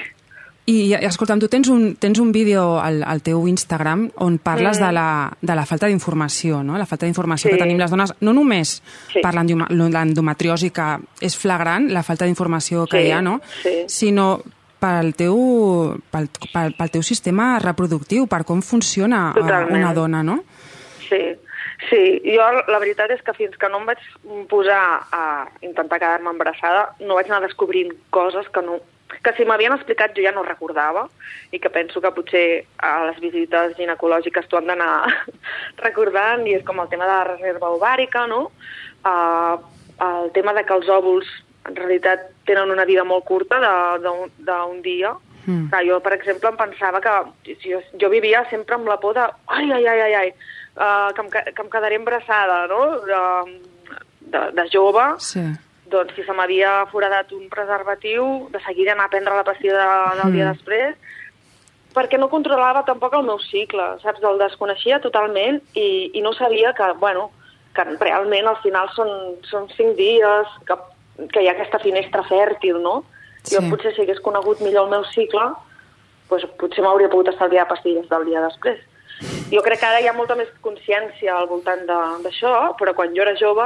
I, 0.66 0.94
escolta'm, 0.94 1.40
tu 1.40 1.48
tens 1.50 1.68
un, 1.68 1.96
tens 1.96 2.20
un 2.20 2.32
vídeo 2.32 2.80
al, 2.80 3.02
al 3.04 3.24
teu 3.26 3.48
Instagram 3.48 4.12
on 4.22 4.38
parles 4.38 4.78
Mm. 4.80 4.86
de, 4.86 4.92
la, 4.94 5.34
de 5.42 5.56
la 5.56 5.66
falta 5.66 5.88
d'informació, 5.88 6.62
no? 6.64 6.78
La 6.78 6.86
falta 6.86 7.08
d'informació 7.08 7.50
Sí. 7.50 7.56
que 7.56 7.64
tenim 7.64 7.78
les 7.80 7.90
dones, 7.90 8.14
no 8.22 8.34
només 8.34 8.84
Sí. 9.12 9.20
per 9.24 9.34
l'endometriosi, 9.34 10.70
que 10.72 11.00
és 11.22 11.36
flagrant, 11.38 11.90
la 11.92 12.04
falta 12.04 12.26
d'informació 12.26 12.86
que 12.86 13.02
Sí, 13.02 13.08
hi 13.08 13.12
ha, 13.12 13.22
no? 13.22 13.42
sí. 13.64 13.84
Sinó 13.88 14.42
pel 14.80 15.14
teu, 15.16 15.98
pel, 16.12 16.30
pel, 16.54 16.74
pel 16.78 16.90
teu 16.92 17.02
sistema 17.04 17.58
reproductiu, 17.60 18.28
per 18.28 18.46
com 18.46 18.62
funciona 18.62 19.34
eh, 19.36 19.40
Totalment. 19.42 19.76
una 19.84 19.94
dona, 19.94 20.24
no? 20.24 20.44
Sí, 21.10 21.18
sí. 21.88 22.04
Jo 22.26 22.46
la 22.68 22.80
veritat 22.82 23.12
és 23.16 23.24
que 23.26 23.36
fins 23.38 23.58
que 23.58 23.70
no 23.72 23.82
em 23.82 23.90
vaig 23.90 24.06
posar 24.52 24.84
a 25.16 25.26
intentar 25.62 26.00
quedar-me 26.00 26.34
embarassada 26.34 26.90
no 27.00 27.18
vaig 27.20 27.30
anar 27.30 27.46
descobrint 27.48 27.94
coses 28.16 28.50
que 28.54 28.64
no 28.66 28.80
que 29.24 29.34
si 29.34 29.46
m'havien 29.46 29.74
explicat 29.74 30.14
jo 30.16 30.24
ja 30.24 30.32
no 30.36 30.46
recordava 30.46 31.08
i 31.52 31.60
que 31.60 31.72
penso 31.74 32.02
que 32.02 32.14
potser 32.14 32.46
a 32.78 33.10
les 33.10 33.20
visites 33.24 33.76
ginecològiques 33.80 34.48
t'ho 34.48 34.60
han 34.60 34.70
d'anar 34.70 35.10
recordant 35.86 36.46
i 36.48 36.56
és 36.60 36.66
com 36.68 36.80
el 36.80 36.90
tema 36.92 37.08
de 37.10 37.16
la 37.16 37.28
reserva 37.34 37.72
ovàrica, 37.76 38.28
no? 38.28 38.52
Uh, 39.04 39.58
el 40.00 40.32
tema 40.36 40.54
de 40.54 40.64
que 40.64 40.76
els 40.78 40.88
òvuls 40.92 41.28
en 41.68 41.76
realitat 41.76 42.30
tenen 42.48 42.72
una 42.72 42.86
vida 42.86 43.04
molt 43.04 43.26
curta 43.28 43.60
d'un 44.00 44.82
dia 44.86 45.16
Mm. 45.50 45.70
que 45.72 45.80
jo, 45.88 46.00
per 46.06 46.14
exemple, 46.14 46.50
em 46.52 46.58
pensava 46.60 47.02
que 47.02 47.14
jo, 47.66 47.80
jo 48.02 48.10
vivia 48.14 48.44
sempre 48.52 48.76
amb 48.78 48.88
la 48.88 49.00
por 49.02 49.16
de 49.18 49.26
ai, 49.48 49.72
ai, 49.72 49.86
ai, 49.88 50.02
ai, 50.02 50.14
ai 50.14 50.30
uh, 50.30 51.10
que, 51.16 51.22
em, 51.26 51.30
que, 51.34 51.62
em 51.64 51.70
quedaré 51.74 51.96
embarassada, 51.98 52.68
no?, 52.70 52.84
de, 53.10 53.22
de, 54.30 54.44
de 54.54 54.68
jove, 54.72 55.08
Sí. 55.18 55.42
doncs 55.90 56.14
si 56.14 56.24
se 56.24 56.34
m'havia 56.38 56.86
foradat 56.92 57.32
un 57.34 57.50
preservatiu, 57.50 58.48
de 58.54 58.62
seguida 58.62 58.94
anar 58.94 59.08
a 59.10 59.14
prendre 59.16 59.36
la 59.36 59.44
pastilla 59.48 59.80
de, 59.82 60.22
del 60.22 60.34
dia 60.38 60.46
Mm. 60.46 60.54
després, 60.54 60.96
perquè 61.96 62.20
no 62.20 62.30
controlava 62.30 62.86
tampoc 62.86 63.16
el 63.18 63.26
meu 63.26 63.40
cicle, 63.40 63.96
saps? 64.04 64.22
El 64.22 64.38
desconeixia 64.38 65.02
totalment 65.02 65.58
i, 65.74 66.12
i 66.14 66.22
no 66.22 66.34
sabia 66.38 66.74
que, 66.78 66.92
bueno, 67.02 67.32
que 67.74 67.84
realment 67.98 68.48
al 68.48 68.58
final 68.62 68.90
són, 68.94 69.10
són 69.50 69.66
cinc 69.74 69.96
dies, 69.98 70.48
que, 70.68 70.78
que 71.34 71.42
hi 71.42 71.48
ha 71.50 71.56
aquesta 71.58 71.80
finestra 71.82 72.22
fèrtil, 72.30 72.78
no? 72.84 73.04
Sí. 73.50 73.58
Jo 73.58 73.66
potser 73.72 73.96
si 73.96 74.06
hagués 74.06 74.22
conegut 74.26 74.62
millor 74.62 74.88
el 74.88 74.94
meu 74.94 75.06
cicle, 75.10 75.50
doncs 76.30 76.46
potser 76.62 76.86
m'hauria 76.86 77.10
pogut 77.10 77.32
estalviar 77.34 77.68
pastilles 77.70 78.08
del 78.10 78.28
dia 78.30 78.44
després. 78.46 78.80
Jo 79.52 79.62
crec 79.66 79.82
que 79.82 79.88
ara 79.90 80.00
hi 80.00 80.08
ha 80.08 80.16
molta 80.16 80.38
més 80.40 80.50
consciència 80.64 81.34
al 81.36 81.50
voltant 81.50 81.82
d'això, 82.24 82.76
però 82.80 82.94
quan 82.96 83.16
jo 83.16 83.26
era 83.26 83.36
jove 83.40 83.66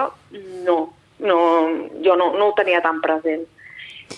no, 0.66 0.78
no 1.20 1.40
jo 2.06 2.16
no, 2.18 2.32
no 2.40 2.48
ho 2.48 2.56
tenia 2.58 2.82
tan 2.82 3.02
present. 3.04 3.44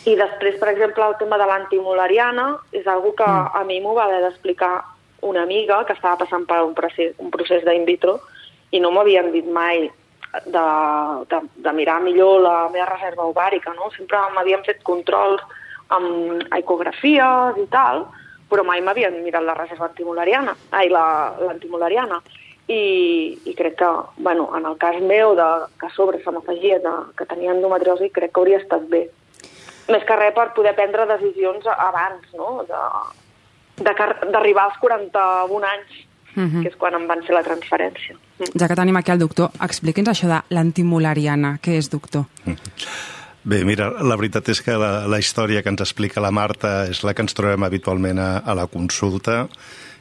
I 0.05 0.15
després, 0.19 0.57
per 0.62 0.69
exemple, 0.72 1.03
el 1.03 1.17
tema 1.19 1.39
de 1.41 1.48
l'antimolariana 1.50 2.48
és 2.75 2.88
algo 2.88 3.13
que 3.17 3.25
mm. 3.25 3.57
a 3.57 3.63
mi 3.67 3.81
m'ho 3.81 3.95
va 3.98 4.05
haver 4.05 4.22
d'explicar 4.24 4.74
una 5.25 5.43
amiga 5.43 5.84
que 5.86 5.95
estava 5.98 6.19
passant 6.22 6.45
per 6.48 6.62
un 6.63 6.75
procés, 6.77 7.15
un 7.17 7.31
procés 7.34 7.65
d'in 7.65 7.86
vitro 7.88 8.19
i 8.72 8.81
no 8.84 8.91
m'havien 8.93 9.31
dit 9.34 9.48
mai 9.50 9.88
de, 10.46 10.65
de, 11.32 11.42
de 11.65 11.74
mirar 11.74 12.01
millor 12.04 12.42
la 12.42 12.56
meva 12.74 12.89
reserva 12.92 13.27
ovàrica, 13.32 13.74
no? 13.77 13.92
Sempre 13.96 14.20
m'havien 14.36 14.63
fet 14.68 14.84
controls 14.84 15.44
amb 15.96 16.46
ecografies 16.58 17.60
i 17.62 17.68
tal, 17.72 18.06
però 18.50 18.63
mai 18.65 18.82
m'havien 18.82 19.22
mirat 19.24 19.46
la 19.46 19.58
reserva 19.58 19.88
antimolariana, 19.89 20.56
ai, 20.72 20.89
l'antimolariana. 20.89 22.22
La, 22.22 22.44
I, 22.68 23.39
I 23.46 23.54
crec 23.54 23.75
que, 23.77 23.89
bueno, 24.18 24.50
en 24.58 24.65
el 24.65 24.77
cas 24.77 25.00
meu, 25.01 25.36
de, 25.36 25.44
que 25.80 25.86
a 25.86 25.89
sobre 25.94 26.22
se 26.24 26.32
m'afegia 26.32 26.80
que 27.18 27.25
tenia 27.25 27.54
endometriosi, 27.54 28.10
crec 28.10 28.34
que 28.34 28.42
hauria 28.42 28.58
estat 28.58 28.88
bé. 28.89 29.06
Més 29.94 30.04
que 30.04 30.18
res 30.18 30.34
per 30.34 30.54
poder 30.58 30.74
prendre 30.74 31.06
decisions 31.06 31.68
abans, 31.70 32.25
no?, 32.34 32.65
d'arribar 33.77 34.63
als 34.65 34.80
41 34.82 35.68
anys, 35.70 36.04
uh 36.36 36.42
mhm. 36.42 36.51
-huh. 36.51 36.62
que 36.63 36.70
és 36.70 36.75
quan 36.75 36.94
em 36.94 37.08
van 37.08 37.24
fer 37.24 37.36
la 37.36 37.44
transferència. 37.44 38.15
Ja 38.60 38.68
que 38.68 38.75
tenim 38.75 38.96
aquí 38.96 39.12
el 39.12 39.20
doctor, 39.20 39.50
expliqui'ns 39.62 40.10
això 40.10 40.27
de 40.27 40.42
l'antimolariana. 40.50 41.60
Què 41.62 41.77
és, 41.77 41.89
doctor? 41.89 42.25
Bé, 43.44 43.63
mira, 43.63 43.92
la 44.01 44.15
veritat 44.15 44.50
és 44.50 44.62
que 44.62 44.74
la, 44.74 45.08
la 45.08 45.20
història 45.20 45.62
que 45.62 45.70
ens 45.70 45.82
explica 45.82 46.22
la 46.22 46.32
Marta 46.32 46.88
és 46.89 47.04
la 47.04 47.13
que 47.13 47.22
ens 47.22 47.34
trobem 47.34 47.63
habitualment 47.63 48.20
a, 48.20 48.38
a 48.39 48.54
la 48.54 48.65
consulta 48.65 49.48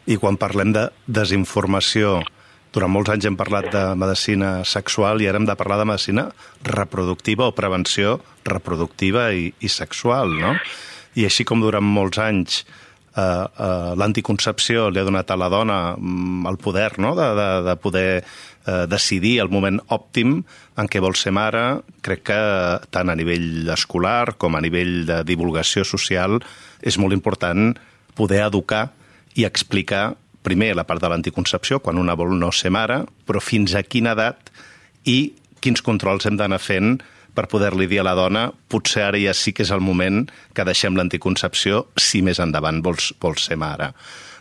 i 0.06 0.16
quan 0.16 0.36
parlem 0.36 0.72
de 0.72 0.88
desinformació 1.06 2.22
durant 2.74 2.90
molts 2.90 3.12
anys 3.12 3.28
hem 3.28 3.36
parlat 3.38 3.68
de 3.70 3.82
medicina 3.94 4.64
sexual 4.66 5.22
i 5.22 5.28
ara 5.30 5.38
hem 5.38 5.46
de 5.46 5.54
parlar 5.54 5.78
de 5.78 5.86
medicina 5.86 6.24
reproductiva 6.66 7.46
o 7.46 7.54
prevenció 7.54 8.16
reproductiva 8.48 9.28
i, 9.32 9.52
i 9.60 9.68
sexual, 9.70 10.34
no? 10.40 10.56
I 11.14 11.28
així 11.28 11.46
com 11.46 11.62
durant 11.62 11.86
molts 11.86 12.18
anys 12.18 12.64
eh, 13.16 13.22
eh, 13.22 13.92
l'anticoncepció 13.98 14.88
li 14.90 15.00
ha 15.00 15.06
donat 15.06 15.30
a 15.30 15.38
la 15.38 15.50
dona 15.52 15.78
mm, 15.96 16.46
el 16.50 16.58
poder 16.58 16.98
no? 16.98 17.14
de, 17.18 17.28
de, 17.38 17.48
de 17.68 17.76
poder 17.76 18.08
eh, 18.66 18.84
decidir 18.90 19.38
el 19.42 19.52
moment 19.52 19.80
òptim 19.94 20.40
en 20.76 20.90
què 20.90 21.02
vol 21.02 21.16
ser 21.18 21.34
mare, 21.36 21.80
crec 22.02 22.26
que 22.30 22.40
tant 22.90 23.10
a 23.10 23.16
nivell 23.18 23.70
escolar 23.74 24.34
com 24.38 24.56
a 24.56 24.62
nivell 24.64 25.04
de 25.08 25.22
divulgació 25.26 25.86
social 25.86 26.40
és 26.82 26.98
molt 26.98 27.16
important 27.16 27.72
poder 28.14 28.44
educar 28.46 28.88
i 29.34 29.46
explicar 29.46 30.12
primer 30.44 30.74
la 30.76 30.84
part 30.84 31.00
de 31.00 31.08
l'anticoncepció, 31.08 31.80
quan 31.80 31.98
una 31.98 32.14
vol 32.18 32.34
no 32.36 32.50
ser 32.52 32.70
mare, 32.74 33.00
però 33.24 33.40
fins 33.40 33.74
a 33.74 33.82
quina 33.82 34.12
edat 34.12 34.52
i 35.08 35.32
quins 35.64 35.80
controls 35.82 36.26
hem 36.28 36.36
d'anar 36.36 36.60
fent 36.60 36.98
per 37.34 37.48
poder-li 37.50 37.88
dir 37.90 38.00
a 38.00 38.06
la 38.06 38.14
dona 38.18 38.48
potser 38.70 39.04
ara 39.08 39.20
ja 39.20 39.34
sí 39.34 39.52
que 39.52 39.64
és 39.66 39.72
el 39.74 39.82
moment 39.84 40.24
que 40.54 40.66
deixem 40.66 40.96
l'anticoncepció 40.96 41.86
si 42.00 42.22
més 42.22 42.40
endavant 42.40 42.80
vols, 42.82 43.12
vols 43.20 43.48
ser 43.48 43.58
mare. 43.60 43.92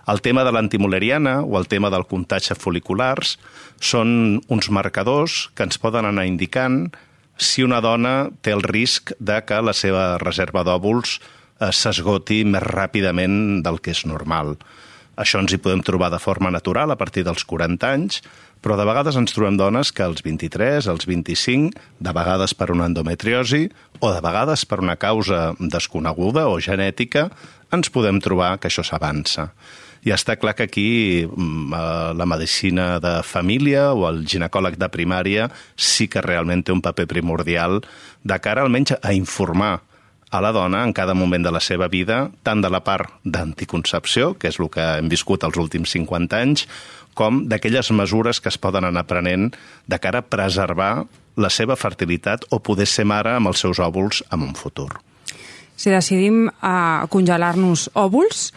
El 0.08 0.20
tema 0.20 0.44
de 0.44 0.52
l'antimoleriana 0.52 1.40
o 1.42 1.58
el 1.58 1.70
tema 1.72 1.90
del 1.90 2.04
comptatge 2.10 2.58
foliculars 2.60 3.38
són 3.80 4.42
uns 4.52 4.70
marcadors 4.70 5.48
que 5.56 5.64
ens 5.64 5.80
poden 5.80 6.10
anar 6.10 6.28
indicant 6.28 6.90
si 7.40 7.64
una 7.64 7.80
dona 7.82 8.30
té 8.44 8.52
el 8.54 8.64
risc 8.68 9.14
de 9.20 9.40
que 9.48 9.62
la 9.64 9.74
seva 9.74 10.18
reserva 10.22 10.66
d'òvuls 10.68 11.18
eh, 11.18 11.72
s'esgoti 11.72 12.44
més 12.46 12.66
ràpidament 12.68 13.64
del 13.64 13.80
que 13.80 13.96
és 13.96 14.04
normal. 14.06 14.58
Això 15.16 15.40
ens 15.40 15.54
hi 15.54 15.62
podem 15.62 15.84
trobar 15.86 16.10
de 16.12 16.20
forma 16.20 16.52
natural 16.52 16.92
a 16.92 16.98
partir 16.98 17.24
dels 17.26 17.46
40 17.46 17.90
anys, 17.90 18.22
però 18.64 18.78
de 18.80 18.88
vegades 18.88 19.18
ens 19.20 19.36
trobem 19.36 19.58
dones 19.60 19.92
que 19.92 20.06
als 20.06 20.24
23, 20.24 20.88
als 20.88 21.06
25, 21.10 21.76
de 22.00 22.14
vegades 22.16 22.56
per 22.56 22.72
una 22.72 22.88
endometriosi 22.88 23.68
o 24.00 24.12
de 24.14 24.22
vegades 24.24 24.64
per 24.66 24.80
una 24.80 24.96
causa 24.96 25.52
desconeguda 25.60 26.48
o 26.48 26.62
genètica, 26.64 27.28
ens 27.76 27.92
podem 27.92 28.22
trobar 28.24 28.56
que 28.62 28.72
això 28.72 28.86
s'avança. 28.88 29.52
I 30.04 30.12
està 30.12 30.36
clar 30.36 30.56
que 30.56 30.68
aquí 30.68 30.90
mm, 31.28 31.74
eh, 31.76 32.12
la 32.20 32.28
medicina 32.28 33.00
de 33.04 33.18
família 33.24 33.92
o 33.96 34.08
el 34.10 34.24
ginecòleg 34.28 34.80
de 34.80 34.90
primària 34.92 35.48
sí 35.76 36.10
que 36.12 36.24
realment 36.24 36.64
té 36.64 36.76
un 36.76 36.84
paper 36.84 37.08
primordial 37.08 37.82
de 38.24 38.40
cara 38.44 38.64
almenys 38.64 38.98
a 39.00 39.14
informar 39.16 39.82
a 40.34 40.42
la 40.42 40.52
dona 40.52 40.82
en 40.84 40.94
cada 40.98 41.14
moment 41.14 41.46
de 41.46 41.52
la 41.54 41.62
seva 41.62 41.88
vida, 41.88 42.32
tant 42.42 42.62
de 42.64 42.70
la 42.74 42.82
part 42.82 43.22
d'anticoncepció, 43.24 44.34
que 44.34 44.50
és 44.50 44.58
el 44.60 44.72
que 44.74 44.84
hem 44.98 45.12
viscut 45.12 45.46
els 45.46 45.60
últims 45.62 45.94
50 45.94 46.40
anys, 46.42 46.66
com 47.14 47.44
d'aquelles 47.46 47.92
mesures 47.94 48.42
que 48.42 48.50
es 48.50 48.58
poden 48.58 48.90
anar 48.90 49.06
prenent 49.06 49.52
de 49.86 50.00
cara 50.02 50.24
a 50.24 50.26
preservar 50.26 51.06
la 51.38 51.50
seva 51.54 51.78
fertilitat 51.78 52.48
o 52.50 52.60
poder 52.66 52.90
ser 52.90 53.06
mare 53.06 53.36
amb 53.38 53.54
els 53.54 53.62
seus 53.62 53.78
òvuls 53.78 54.24
en 54.34 54.42
un 54.50 54.56
futur. 54.58 54.90
Si 55.78 55.94
decidim 55.94 56.48
uh, 56.50 57.06
congelar-nos 57.14 57.92
òvuls, 57.94 58.50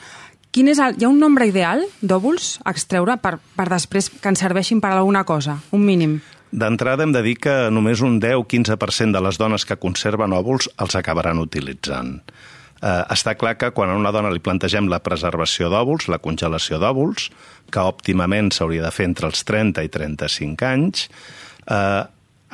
quin 0.53 0.73
és 0.73 0.81
el, 0.81 0.97
hi 0.97 1.05
ha 1.05 1.13
un 1.13 1.21
nombre 1.21 1.45
ideal 1.49 1.85
d'òvuls 2.01 2.57
a 2.65 2.73
extreure 2.73 3.19
per, 3.21 3.37
per 3.57 3.69
després 3.69 4.09
que 4.09 4.33
ens 4.33 4.41
serveixin 4.41 4.81
per 4.81 4.95
alguna 4.95 5.25
cosa, 5.29 5.59
un 5.77 5.85
mínim? 5.85 6.17
D'entrada 6.51 7.03
hem 7.03 7.13
de 7.13 7.23
dir 7.27 7.37
que 7.43 7.55
només 7.75 8.03
un 8.07 8.21
10-15% 8.23 9.17
de 9.17 9.23
les 9.25 9.39
dones 9.41 9.67
que 9.67 9.79
conserven 9.83 10.35
òvuls 10.37 10.69
els 10.79 10.95
acabaran 10.99 11.43
utilitzant. 11.43 12.21
Eh, 12.77 13.03
està 13.13 13.35
clar 13.41 13.57
que 13.57 13.73
quan 13.73 13.91
a 13.91 13.97
una 13.97 14.13
dona 14.13 14.31
li 14.31 14.43
plantegem 14.43 14.91
la 14.93 15.01
preservació 15.03 15.71
d'òvuls, 15.73 16.11
la 16.13 16.21
congelació 16.23 16.79
d'òvuls, 16.79 17.31
que 17.73 17.83
òptimament 17.83 18.53
s'hauria 18.53 18.85
de 18.85 18.93
fer 18.93 19.09
entre 19.09 19.31
els 19.31 19.43
30 19.49 19.85
i 19.87 19.91
35 19.91 20.69
anys, 20.69 21.09
eh, 21.67 22.05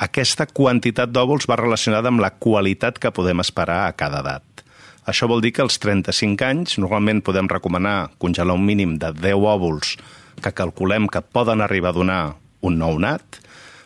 aquesta 0.03 0.47
quantitat 0.47 1.11
d'òvuls 1.13 1.45
va 1.49 1.59
relacionada 1.59 2.09
amb 2.09 2.23
la 2.23 2.31
qualitat 2.31 2.97
que 2.97 3.11
podem 3.11 3.43
esperar 3.43 3.83
a 3.85 3.93
cada 3.93 4.23
edat. 4.23 4.63
Això 5.05 5.27
vol 5.27 5.43
dir 5.43 5.51
que 5.51 5.61
als 5.61 5.77
35 5.83 6.45
anys 6.47 6.77
normalment 6.79 7.21
podem 7.21 7.49
recomanar 7.51 8.09
congelar 8.17 8.55
un 8.55 8.65
mínim 8.65 8.97
de 8.97 9.11
10 9.11 9.35
òvuls 9.35 9.97
que 10.41 10.53
calculem 10.55 11.09
que 11.11 11.21
poden 11.21 11.61
arribar 11.61 11.91
a 11.91 11.99
donar 11.99 12.21
un 12.63 12.79
nou 12.79 12.97
nat, 12.99 13.42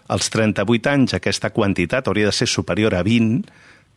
als 0.08 0.30
38 0.34 0.92
anys 0.94 1.18
aquesta 1.18 1.52
quantitat 1.56 2.08
hauria 2.08 2.30
de 2.32 2.36
ser 2.36 2.48
superior 2.52 2.96
a 2.96 3.04
20 3.06 3.48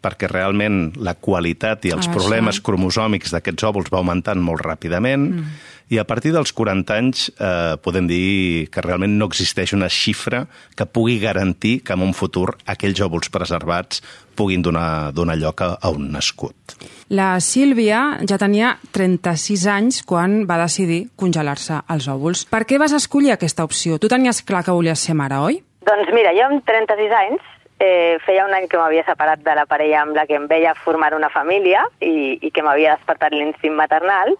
perquè 0.01 0.31
realment 0.31 0.95
la 1.05 1.15
qualitat 1.21 1.85
i 1.89 1.93
els 1.95 2.09
ah, 2.09 2.15
problemes 2.15 2.57
això. 2.57 2.65
cromosòmics 2.71 3.35
d'aquests 3.35 3.69
òvuls 3.69 3.91
va 3.93 4.01
augmentant 4.01 4.41
molt 4.41 4.65
ràpidament 4.65 5.27
mm. 5.29 5.59
i 5.93 6.01
a 6.01 6.07
partir 6.09 6.33
dels 6.33 6.55
40 6.57 6.97
anys 6.97 7.27
eh, 7.35 7.77
podem 7.85 8.09
dir 8.09 8.71
que 8.73 8.85
realment 8.85 9.19
no 9.21 9.29
existeix 9.29 9.75
una 9.77 9.91
xifra 9.93 10.47
que 10.77 10.89
pugui 10.89 11.19
garantir 11.21 11.81
que 11.85 11.97
en 11.97 12.07
un 12.07 12.17
futur 12.17 12.55
aquells 12.65 13.05
òvuls 13.05 13.29
preservats 13.29 14.01
puguin 14.41 14.65
donar, 14.65 15.13
donar 15.13 15.37
lloc 15.37 15.61
a, 15.61 15.75
a 15.77 15.93
un 15.93 16.09
nascut. 16.15 16.79
La 17.13 17.35
Sílvia 17.45 18.23
ja 18.25 18.39
tenia 18.41 18.79
36 18.97 19.67
anys 19.69 20.01
quan 20.09 20.47
va 20.49 20.63
decidir 20.63 21.11
congelar-se 21.19 21.83
els 21.93 22.07
òvuls. 22.09 22.47
Per 22.49 22.65
què 22.65 22.81
vas 22.81 22.95
escollir 22.97 23.35
aquesta 23.35 23.67
opció? 23.69 23.99
Tu 24.01 24.09
tenies 24.09 24.41
clar 24.49 24.65
que 24.65 24.73
volies 24.73 25.03
ser 25.05 25.19
mare, 25.19 25.43
oi? 25.45 25.61
Doncs 25.87 26.13
mira, 26.13 26.33
jo 26.37 26.45
amb 26.45 26.65
36 26.69 27.13
anys 27.17 27.45
eh, 27.81 28.19
feia 28.27 28.45
un 28.45 28.53
any 28.53 28.67
que 28.69 28.77
m'havia 28.77 29.05
separat 29.07 29.41
de 29.45 29.55
la 29.57 29.65
parella 29.67 30.03
amb 30.03 30.17
la 30.17 30.27
que 30.29 30.37
em 30.37 30.45
veia 30.51 30.75
formar 30.77 31.15
una 31.17 31.31
família 31.33 31.87
i, 32.05 32.37
i 32.37 32.51
que 32.53 32.63
m'havia 32.63 32.99
despertat 32.99 33.33
l'instint 33.33 33.79
maternal 33.79 34.35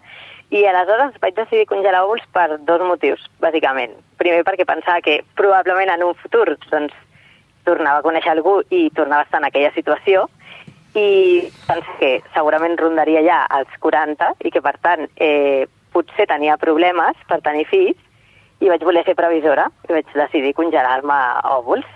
i 0.53 0.61
aleshores 0.67 1.15
vaig 1.23 1.33
decidir 1.39 1.65
congelar 1.65 2.03
òvuls 2.05 2.27
per 2.35 2.59
dos 2.67 2.83
motius, 2.85 3.23
bàsicament. 3.41 3.95
Primer 4.21 4.43
perquè 4.45 4.67
pensava 4.69 5.01
que 5.01 5.21
probablement 5.39 5.89
en 5.95 6.03
un 6.11 6.13
futur 6.21 6.45
doncs, 6.69 6.93
tornava 7.65 8.01
a 8.01 8.05
conèixer 8.05 8.35
algú 8.35 8.59
i 8.69 8.89
tornava 8.93 9.23
a 9.23 9.29
estar 9.29 9.41
en 9.41 9.49
aquella 9.49 9.73
situació 9.73 10.27
i 10.93 11.49
pensava 11.65 11.97
que 11.97 12.13
segurament 12.35 12.77
rondaria 12.77 13.25
ja 13.25 13.41
als 13.49 13.73
40 13.81 14.33
i 14.45 14.53
que 14.53 14.61
per 14.61 14.75
tant 14.85 15.07
eh, 15.17 15.65
potser 15.91 16.29
tenia 16.29 16.61
problemes 16.61 17.17
per 17.27 17.41
tenir 17.41 17.65
fills 17.71 17.97
i 18.61 18.69
vaig 18.69 18.83
voler 18.85 19.03
ser 19.05 19.17
previsora 19.17 19.67
i 19.89 19.95
vaig 19.95 20.13
decidir 20.13 20.53
congelar-me 20.57 21.17
òvuls. 21.57 21.87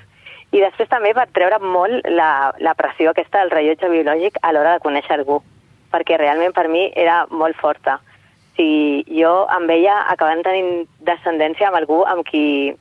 I 0.56 0.62
després 0.64 0.90
també 0.90 1.12
va 1.14 1.28
treure 1.36 1.60
molt 1.62 2.08
la, 2.10 2.52
la 2.64 2.74
pressió 2.78 3.12
aquesta 3.12 3.42
del 3.44 3.54
rellotge 3.54 3.90
biològic 3.92 4.40
a 4.42 4.54
l'hora 4.54 4.76
de 4.76 4.84
conèixer 4.86 5.18
algú, 5.18 5.42
perquè 5.94 6.18
realment 6.20 6.56
per 6.56 6.68
mi 6.72 6.88
era 6.96 7.26
molt 7.30 7.58
forta. 7.60 8.00
Si 8.56 9.04
jo 9.12 9.34
em 9.52 9.68
veia 9.68 10.00
acabant 10.14 10.46
tenint 10.46 10.86
descendència 11.04 11.68
amb 11.68 11.82
algú 11.82 12.02
amb 12.08 12.24
qui, 12.30 12.74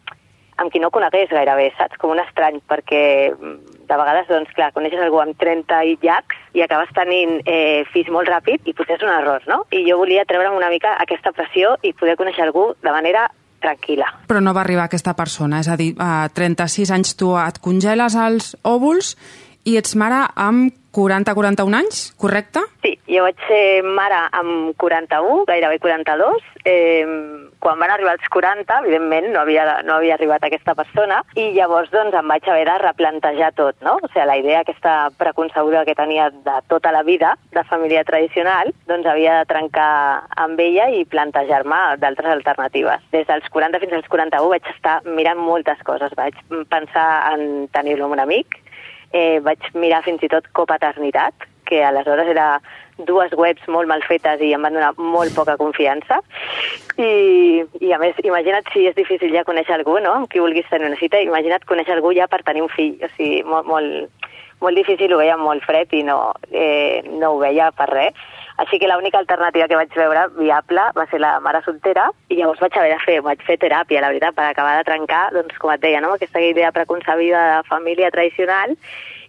amb 0.63 0.71
qui 0.71 0.81
no 0.81 0.93
conegués 0.95 1.33
gairebé, 1.35 1.73
saps? 1.77 1.99
Com 1.99 2.15
un 2.15 2.23
estrany, 2.23 2.61
perquè 2.71 3.05
mm, 3.35 3.55
de 3.91 3.99
vegades, 4.01 4.29
doncs, 4.31 4.55
clar, 4.55 4.71
coneixes 4.77 5.03
algú 5.03 5.19
amb 5.21 5.37
30 5.41 5.83
i 5.91 5.97
llacs 6.05 6.39
i 6.55 6.63
acabes 6.63 6.95
tenint 6.95 7.41
eh, 7.43 7.83
fills 7.91 8.13
molt 8.15 8.31
ràpid 8.31 8.71
i 8.71 8.77
potser 8.77 9.01
és 9.01 9.05
un 9.05 9.13
error, 9.13 9.43
no? 9.51 9.65
I 9.75 9.83
jo 9.89 9.99
volia 9.99 10.25
treure'm 10.31 10.57
una 10.57 10.71
mica 10.71 10.95
aquesta 11.03 11.35
pressió 11.35 11.75
i 11.83 11.93
poder 11.93 12.15
conèixer 12.21 12.47
algú 12.47 12.71
de 12.81 12.95
manera 12.95 13.27
tranquil·la. 13.65 14.11
Però 14.29 14.45
no 14.45 14.55
va 14.55 14.63
arribar 14.63 14.87
aquesta 14.87 15.17
persona, 15.19 15.63
és 15.65 15.73
a 15.73 15.79
dir, 15.81 15.95
a 15.99 16.29
36 16.37 16.93
anys 16.95 17.17
tu 17.19 17.33
et 17.41 17.59
congeles 17.65 18.15
els 18.15 18.55
òvuls 18.63 19.17
I 19.65 19.79
ets 19.81 19.95
mare 19.97 20.19
amb 20.37 20.75
40-41 20.95 21.77
anys, 21.79 22.01
correcte? 22.21 22.61
Sí, 22.85 22.93
jo 23.09 23.25
vaig 23.25 23.39
ser 23.49 23.81
mare 23.97 24.19
amb 24.37 24.77
41, 24.81 25.47
gairebé 25.49 25.81
42. 25.81 26.45
Eh, 26.65 27.05
quan 27.65 27.79
van 27.81 27.93
arribar 27.95 28.13
els 28.19 28.29
40, 28.29 28.77
evidentment, 28.85 29.31
no 29.33 29.41
havia, 29.41 29.65
no 29.89 29.95
havia 29.97 30.19
arribat 30.19 30.43
aquesta 30.45 30.75
persona, 30.77 31.23
i 31.41 31.47
llavors 31.57 31.89
doncs, 31.93 32.13
em 32.17 32.29
vaig 32.29 32.45
haver 32.49 32.67
de 32.69 32.75
replantejar 32.83 33.51
tot, 33.57 33.79
no? 33.85 33.95
O 34.03 34.11
sigui, 34.11 34.27
la 34.29 34.37
idea 34.37 34.61
aquesta 34.61 34.95
preconcebuda 35.21 35.87
que 35.89 35.97
tenia 35.97 36.29
de 36.29 36.57
tota 36.69 36.93
la 36.93 37.03
vida, 37.09 37.35
de 37.57 37.65
família 37.71 38.05
tradicional, 38.05 38.75
doncs 38.91 39.09
havia 39.09 39.39
de 39.39 39.49
trencar 39.53 39.95
amb 40.45 40.61
ella 40.61 40.91
i 40.93 41.07
plantejar-me 41.09 41.81
d'altres 42.03 42.35
alternatives. 42.35 43.09
Des 43.17 43.25
dels 43.33 43.49
40 43.49 43.81
fins 43.81 43.97
als 43.97 44.13
41 44.13 44.53
vaig 44.53 44.69
estar 44.75 44.99
mirant 45.09 45.41
moltes 45.41 45.81
coses. 45.89 46.13
Vaig 46.21 46.37
pensar 46.69 47.09
en 47.33 47.67
tenir-lo 47.73 48.11
amb 48.11 48.19
un 48.19 48.25
amic, 48.27 48.61
eh, 49.13 49.41
vaig 49.41 49.73
mirar 49.73 50.05
fins 50.05 50.21
i 50.21 50.29
tot 50.29 50.53
copaternitat, 50.53 51.49
que 51.67 51.83
aleshores 51.85 52.29
era 52.31 52.49
dues 52.99 53.33
webs 53.35 53.67
molt 53.69 53.91
mal 53.91 54.05
fetes 54.07 54.43
i 54.43 54.53
em 54.55 54.63
van 54.63 54.77
donar 54.77 54.93
molt 54.99 55.35
poca 55.35 55.57
confiança. 55.59 56.21
I, 56.97 57.65
i 57.83 57.93
a 57.93 57.99
més, 57.99 58.19
imagina't 58.23 58.71
si 58.73 58.87
és 58.87 58.95
difícil 58.95 59.35
ja 59.35 59.47
conèixer 59.47 59.75
algú, 59.79 59.99
no?, 60.03 60.15
amb 60.21 60.31
qui 60.31 60.43
vulguis 60.43 60.69
tenir 60.71 60.91
una 60.91 61.01
cita, 61.01 61.23
imagina't 61.23 61.67
conèixer 61.67 61.97
algú 61.97 62.15
ja 62.15 62.29
per 62.31 62.45
tenir 62.47 62.63
un 62.63 62.71
fill, 62.71 62.95
o 63.03 63.11
sigui, 63.17 63.43
molt, 63.49 63.67
molt, 63.67 64.31
molt 64.63 64.79
difícil, 64.79 65.13
ho 65.13 65.19
veia 65.19 65.37
molt 65.41 65.65
fred 65.67 65.91
i 65.93 66.05
no, 66.07 66.19
eh, 66.53 67.03
no 67.19 67.35
ho 67.35 67.43
veia 67.43 67.73
per 67.75 67.91
res. 67.91 68.25
Així 68.63 68.79
que 68.79 68.87
l'única 68.87 69.19
alternativa 69.19 69.67
que 69.67 69.79
vaig 69.79 69.97
veure 69.99 70.29
viable 70.37 70.85
va 70.95 71.07
ser 71.11 71.19
la 71.19 71.41
mare 71.43 71.65
soltera 71.65 72.07
i 72.31 72.39
llavors 72.39 72.63
vaig 72.63 72.77
haver 72.79 72.93
de 72.93 73.01
fer, 73.03 73.17
vaig 73.27 73.43
fer 73.43 73.59
teràpia, 73.59 74.05
la 74.05 74.13
veritat, 74.13 74.37
per 74.37 74.47
acabar 74.47 74.77
de 74.79 74.87
trencar, 74.87 75.25
doncs, 75.35 75.59
com 75.59 75.73
et 75.75 75.83
deia, 75.83 76.01
no? 76.05 76.13
aquesta 76.15 76.39
idea 76.39 76.71
preconcebida 76.73 77.43
de 77.49 77.67
família 77.67 78.13
tradicional 78.15 78.77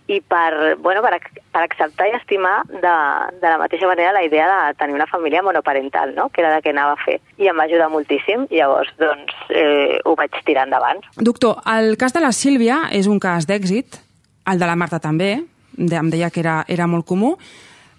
i 0.07 0.19
per, 0.21 0.77
bueno, 0.77 1.01
per, 1.01 1.17
per 1.51 1.63
acceptar 1.65 2.07
i 2.09 2.15
estimar 2.17 2.59
de, 2.69 2.93
de 3.41 3.47
la 3.47 3.57
mateixa 3.57 3.87
manera 3.89 4.13
la 4.13 4.23
idea 4.25 4.45
de 4.49 4.77
tenir 4.77 4.95
una 4.95 5.07
família 5.09 5.41
monoparental, 5.41 6.13
no? 6.15 6.29
que 6.29 6.41
era 6.41 6.51
la 6.53 6.61
que 6.61 6.69
anava 6.69 6.93
a 6.93 7.01
fer. 7.01 7.17
I 7.41 7.49
em 7.49 7.57
va 7.57 7.65
ajudar 7.65 7.89
moltíssim, 7.89 8.45
i 8.51 8.61
llavors 8.61 8.93
doncs, 9.01 9.33
eh, 9.49 9.97
ho 10.05 10.15
vaig 10.19 10.37
tirar 10.45 10.67
endavant. 10.69 11.01
Doctor, 11.17 11.63
el 11.73 11.97
cas 11.97 12.13
de 12.13 12.21
la 12.21 12.31
Sílvia 12.35 12.83
és 12.93 13.09
un 13.09 13.19
cas 13.19 13.49
d'èxit, 13.49 13.97
el 14.45 14.61
de 14.61 14.69
la 14.69 14.77
Marta 14.77 15.01
també, 15.01 15.39
em 15.75 16.09
deia 16.13 16.29
que 16.29 16.43
era, 16.43 16.59
era 16.69 16.85
molt 16.87 17.07
comú. 17.09 17.33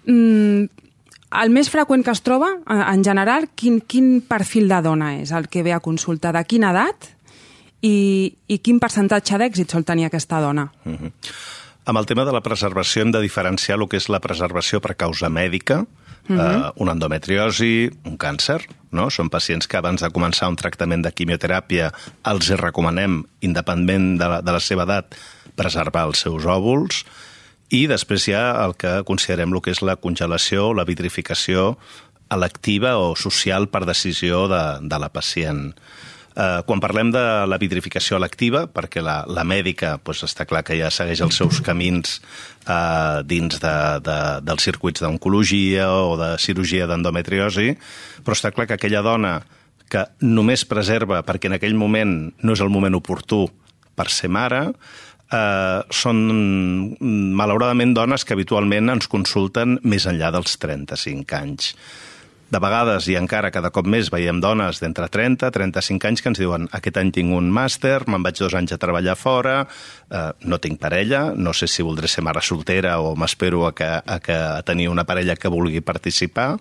Mm, 0.07 0.71
el 1.43 1.51
més 1.51 1.67
freqüent 1.67 2.05
que 2.07 2.13
es 2.15 2.23
troba, 2.23 2.53
en 2.71 3.03
general, 3.03 3.49
quin, 3.59 3.81
quin 3.83 4.21
perfil 4.23 4.71
de 4.71 4.79
dona 4.85 5.17
és 5.19 5.33
el 5.35 5.49
que 5.51 5.63
ve 5.65 5.75
a 5.75 5.83
consulta? 5.83 6.31
De 6.31 6.43
quina 6.47 6.71
edat? 6.71 7.11
I, 7.83 8.31
i 8.47 8.57
quin 8.63 8.79
percentatge 8.81 9.37
d'èxit 9.37 9.75
sol 9.75 9.83
tenir 9.85 10.07
aquesta 10.07 10.39
dona? 10.41 10.69
Uh 10.85 10.95
mhm. 10.95 11.13
-huh. 11.87 11.89
Amb 11.89 11.99
el 11.99 12.05
tema 12.05 12.25
de 12.25 12.33
la 12.33 12.41
preservació 12.41 13.01
hem 13.01 13.11
de 13.11 13.21
diferenciar 13.21 13.79
el 13.79 13.87
que 13.87 13.97
és 13.97 14.09
la 14.09 14.19
preservació 14.19 14.81
per 14.81 14.95
causa 14.95 15.29
mèdica, 15.29 15.81
uh 15.81 16.35
-huh. 16.35 16.67
eh, 16.67 16.71
una 16.75 16.91
endometriosi, 16.91 17.89
un 18.03 18.17
càncer, 18.17 18.67
no? 18.91 19.09
Són 19.09 19.29
pacients 19.29 19.67
que 19.67 19.77
abans 19.77 20.01
de 20.01 20.09
començar 20.09 20.49
un 20.49 20.55
tractament 20.55 21.03
de 21.03 21.11
quimioteràpia 21.11 21.91
els 22.23 22.49
recomanem, 22.49 23.23
independentment 23.41 24.17
de 24.19 24.27
la, 24.27 24.41
de 24.41 24.51
la 24.51 24.59
seva 24.59 24.83
edat, 24.83 25.15
preservar 25.55 26.05
els 26.07 26.19
seus 26.19 26.45
òvuls, 26.45 27.05
i 27.69 27.87
després 27.87 28.27
hi 28.27 28.33
ha 28.33 28.65
el 28.65 28.75
que 28.75 29.03
considerem 29.03 29.53
el 29.53 29.61
que 29.61 29.71
és 29.71 29.81
la 29.81 29.95
congelació, 29.95 30.73
la 30.73 30.85
vitrificació 30.85 31.77
electiva 32.31 32.97
o 32.97 33.15
social 33.15 33.67
per 33.67 33.85
decisió 33.85 34.47
de, 34.47 34.63
de 34.81 34.99
la 34.99 35.09
pacient. 35.09 35.73
Eh, 36.37 36.61
quan 36.69 36.77
parlem 36.77 37.09
de 37.09 37.21
la 37.49 37.57
vitrificació 37.57 38.19
electiva, 38.19 38.67
perquè 38.69 39.01
la, 39.01 39.23
la 39.25 39.41
mèdica 39.47 39.95
pues, 39.97 40.19
està 40.27 40.45
clar 40.45 40.61
que 40.67 40.75
ja 40.77 40.91
segueix 40.93 41.23
els 41.25 41.39
seus 41.39 41.63
camins 41.65 42.19
eh, 42.69 43.23
dins 43.25 43.57
de, 43.63 43.73
de, 44.05 44.17
dels 44.45 44.67
circuits 44.69 45.01
d'oncologia 45.01 45.87
o 45.89 46.13
de 46.19 46.35
cirurgia 46.37 46.85
d'endometriosi, 46.85 47.71
però 48.21 48.37
està 48.37 48.51
clar 48.53 48.67
que 48.69 48.77
aquella 48.77 49.01
dona 49.01 49.39
que 49.89 50.03
només 50.21 50.67
preserva 50.69 51.23
perquè 51.25 51.49
en 51.49 51.57
aquell 51.57 51.73
moment 51.79 52.13
no 52.37 52.53
és 52.53 52.61
el 52.61 52.69
moment 52.69 52.99
oportú 52.99 53.47
per 53.97 54.05
ser 54.13 54.29
mare, 54.29 54.61
eh, 55.33 55.79
són 55.89 56.21
malauradament 57.41 57.97
dones 57.97 58.27
que 58.27 58.37
habitualment 58.37 58.93
ens 58.93 59.09
consulten 59.09 59.79
més 59.81 60.05
enllà 60.05 60.29
dels 60.37 60.53
35 60.61 61.41
anys 61.41 61.73
de 62.47 62.59
vegades, 62.63 63.07
i 63.11 63.17
encara 63.19 63.51
cada 63.51 63.71
cop 63.75 63.87
més, 63.89 64.11
veiem 64.13 64.39
dones 64.43 64.79
d'entre 64.79 65.09
30 65.11 65.49
35 65.51 66.07
anys 66.07 66.23
que 66.23 66.31
ens 66.31 66.39
diuen 66.39 66.69
aquest 66.71 66.99
any 67.01 67.11
tinc 67.15 67.35
un 67.35 67.49
màster, 67.51 67.99
me'n 68.07 68.23
vaig 68.23 68.39
dos 68.39 68.55
anys 68.55 68.71
a 68.75 68.79
treballar 68.79 69.17
fora, 69.19 69.57
eh, 70.09 70.29
no 70.47 70.59
tinc 70.63 70.79
parella, 70.79 71.33
no 71.35 71.53
sé 71.53 71.67
si 71.67 71.83
voldré 71.83 72.07
ser 72.07 72.23
mare 72.23 72.41
soltera 72.41 72.97
o 73.03 73.15
m'espero 73.19 73.65
a, 73.67 73.73
que, 73.75 73.89
a, 73.99 74.19
que, 74.23 74.37
a 74.37 74.63
tenir 74.63 74.87
una 74.89 75.03
parella 75.03 75.35
que 75.35 75.51
vulgui 75.51 75.83
participar, 75.83 76.55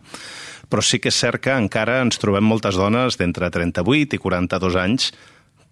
però 0.67 0.83
sí 0.83 0.99
que 0.99 1.13
és 1.15 1.23
cert 1.23 1.45
que 1.45 1.55
encara 1.55 2.01
ens 2.03 2.19
trobem 2.19 2.45
moltes 2.45 2.75
dones 2.75 3.19
d'entre 3.21 3.53
38 3.55 4.19
i 4.19 4.23
42 4.23 4.83
anys 4.83 5.13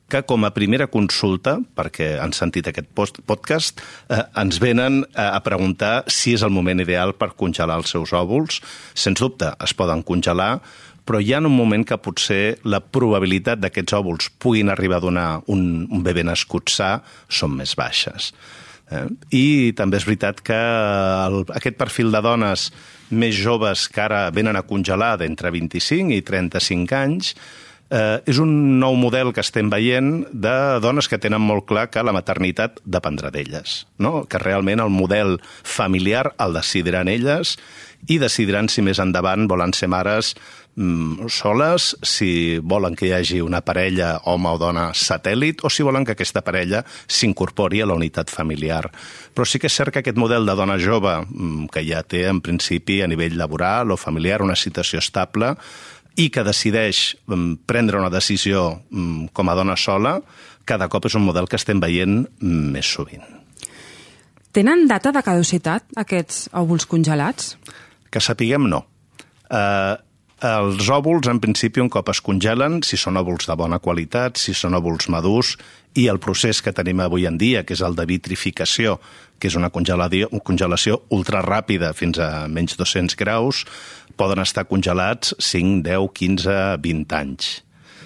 que 0.08 0.22
com 0.28 0.44
a 0.44 0.52
primera 0.54 0.86
consulta, 0.92 1.56
perquè 1.76 2.14
han 2.20 2.34
sentit 2.36 2.68
aquest 2.68 2.90
post 2.94 3.20
podcast, 3.26 3.80
eh, 4.08 4.20
ens 4.40 4.60
venen 4.62 5.02
a, 5.14 5.30
a 5.38 5.40
preguntar 5.44 6.04
si 6.12 6.34
és 6.36 6.44
el 6.44 6.52
moment 6.54 6.82
ideal 6.84 7.14
per 7.18 7.32
congelar 7.38 7.80
els 7.80 7.94
seus 7.94 8.12
òvuls. 8.16 8.60
Sens 8.94 9.22
dubte, 9.22 9.54
es 9.64 9.74
poden 9.76 10.04
congelar, 10.06 10.58
però 11.04 11.20
hi 11.20 11.34
ha 11.34 11.40
un 11.42 11.52
moment 11.52 11.84
que 11.84 12.00
potser 12.00 12.58
la 12.64 12.80
probabilitat 12.80 13.60
d'aquests 13.60 13.96
òvuls 13.96 14.30
puguin 14.40 14.72
arribar 14.72 15.00
a 15.00 15.04
donar 15.04 15.28
un, 15.52 15.84
un 15.90 16.04
bebè 16.04 16.24
nascut 16.24 16.72
sa 16.72 16.96
són 17.28 17.58
més 17.58 17.74
baixes. 17.76 18.32
Eh? 18.92 19.06
I 19.36 19.46
també 19.76 20.00
és 20.00 20.06
veritat 20.08 20.40
que 20.44 20.56
el, 20.56 21.42
aquest 21.56 21.76
perfil 21.80 22.12
de 22.12 22.22
dones 22.24 22.70
més 23.14 23.36
joves 23.36 23.86
que 23.92 24.04
ara 24.04 24.26
venen 24.34 24.56
a 24.56 24.64
congelar 24.64 25.14
d'entre 25.20 25.52
25 25.52 26.16
i 26.16 26.24
35 26.24 26.96
anys 26.96 27.34
eh, 27.94 28.18
és 28.26 28.40
un 28.42 28.50
nou 28.80 28.96
model 28.98 29.32
que 29.34 29.44
estem 29.44 29.70
veient 29.72 30.26
de 30.32 30.56
dones 30.82 31.08
que 31.10 31.20
tenen 31.22 31.42
molt 31.42 31.68
clar 31.70 31.88
que 31.92 32.02
la 32.04 32.14
maternitat 32.16 32.80
dependrà 32.84 33.30
d'elles, 33.34 33.84
no? 33.98 34.24
que 34.28 34.42
realment 34.42 34.82
el 34.82 34.92
model 34.92 35.38
familiar 35.62 36.32
el 36.42 36.58
decidiran 36.58 37.08
elles 37.08 37.56
i 38.08 38.18
decidiran 38.20 38.68
si 38.68 38.82
més 38.84 39.00
endavant 39.00 39.46
volen 39.48 39.72
ser 39.72 39.88
mares 39.88 40.34
mm, 40.76 41.30
soles, 41.32 41.94
si 42.04 42.58
volen 42.60 42.96
que 42.98 43.08
hi 43.08 43.14
hagi 43.16 43.40
una 43.40 43.62
parella 43.64 44.18
home 44.28 44.50
o 44.50 44.58
dona 44.60 44.90
satèl·lit 44.92 45.64
o 45.64 45.70
si 45.72 45.86
volen 45.86 46.04
que 46.04 46.12
aquesta 46.12 46.42
parella 46.44 46.82
s'incorpori 46.84 47.80
a 47.80 47.88
la 47.88 47.96
unitat 47.96 48.32
familiar. 48.32 48.90
Però 49.32 49.48
sí 49.48 49.60
que 49.60 49.70
és 49.70 49.78
cert 49.78 49.94
que 49.94 50.02
aquest 50.04 50.20
model 50.20 50.44
de 50.44 50.58
dona 50.58 50.76
jove, 50.76 51.16
mm, 51.24 51.70
que 51.72 51.84
ja 51.86 52.02
té 52.02 52.26
en 52.28 52.42
principi 52.44 53.00
a 53.02 53.08
nivell 53.08 53.38
laboral 53.40 53.94
o 53.94 53.96
familiar 53.96 54.42
una 54.42 54.58
situació 54.58 55.00
estable, 55.00 55.54
i 56.16 56.28
que 56.30 56.44
decideix 56.46 57.14
mm, 57.26 57.64
prendre 57.66 57.98
una 57.98 58.12
decisió 58.12 58.66
mm, 58.90 59.32
com 59.34 59.50
a 59.50 59.56
dona 59.58 59.76
sola, 59.76 60.18
cada 60.64 60.88
cop 60.88 61.08
és 61.08 61.16
un 61.18 61.26
model 61.26 61.48
que 61.50 61.58
estem 61.60 61.80
veient 61.82 62.22
mm, 62.24 62.70
més 62.76 62.88
sovint. 62.96 63.24
Tenen 64.54 64.86
data 64.86 65.10
de 65.10 65.22
caducitat, 65.26 65.88
aquests 65.98 66.48
òvuls 66.54 66.86
congelats? 66.86 67.56
Que 68.10 68.22
sapiguem, 68.22 68.68
no. 68.70 68.84
Eh, 69.50 69.94
els 70.44 70.88
òvuls, 70.92 71.26
en 71.30 71.40
principi, 71.40 71.80
un 71.80 71.88
cop 71.88 72.10
es 72.12 72.20
congelen, 72.22 72.82
si 72.86 72.98
són 73.00 73.16
òvuls 73.16 73.48
de 73.48 73.56
bona 73.56 73.80
qualitat, 73.80 74.38
si 74.38 74.54
són 74.54 74.76
òvuls 74.78 75.08
madurs, 75.10 75.54
i 75.94 76.08
el 76.10 76.18
procés 76.20 76.60
que 76.62 76.74
tenim 76.74 77.00
avui 77.00 77.24
en 77.26 77.38
dia, 77.38 77.62
que 77.64 77.74
és 77.74 77.82
el 77.86 77.94
de 77.96 78.04
vitrificació, 78.06 78.98
que 79.38 79.48
és 79.48 79.56
una 79.56 79.70
congelació, 79.70 80.28
una 80.30 80.44
congelació 80.44 81.00
ultraràpida 81.14 81.92
fins 81.94 82.18
a 82.18 82.46
menys 82.50 82.76
200 82.76 83.16
graus, 83.16 83.64
poden 84.16 84.42
estar 84.42 84.66
congelats 84.70 85.34
5, 85.38 85.82
10, 85.86 86.08
15, 86.14 86.56
20 86.82 87.18
anys. 87.18 87.50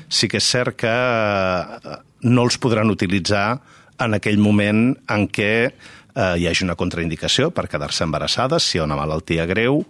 Sí 0.09 0.29
que 0.29 0.41
és 0.41 0.49
cert 0.49 0.79
que 0.81 0.93
eh, 0.93 1.97
no 2.25 2.47
els 2.47 2.59
podran 2.59 2.91
utilitzar 2.91 3.59
en 3.99 4.15
aquell 4.17 4.39
moment 4.41 4.93
en 5.11 5.29
què 5.29 5.53
eh, 5.69 6.35
hi 6.39 6.49
hagi 6.49 6.67
una 6.67 6.79
contraindicació 6.79 7.51
per 7.55 7.69
quedar-se 7.69 8.07
embarassades, 8.07 8.65
si 8.65 8.79
hi 8.79 8.83
ha 8.83 8.89
una 8.89 8.99
malaltia 8.99 9.47
greu, 9.51 9.83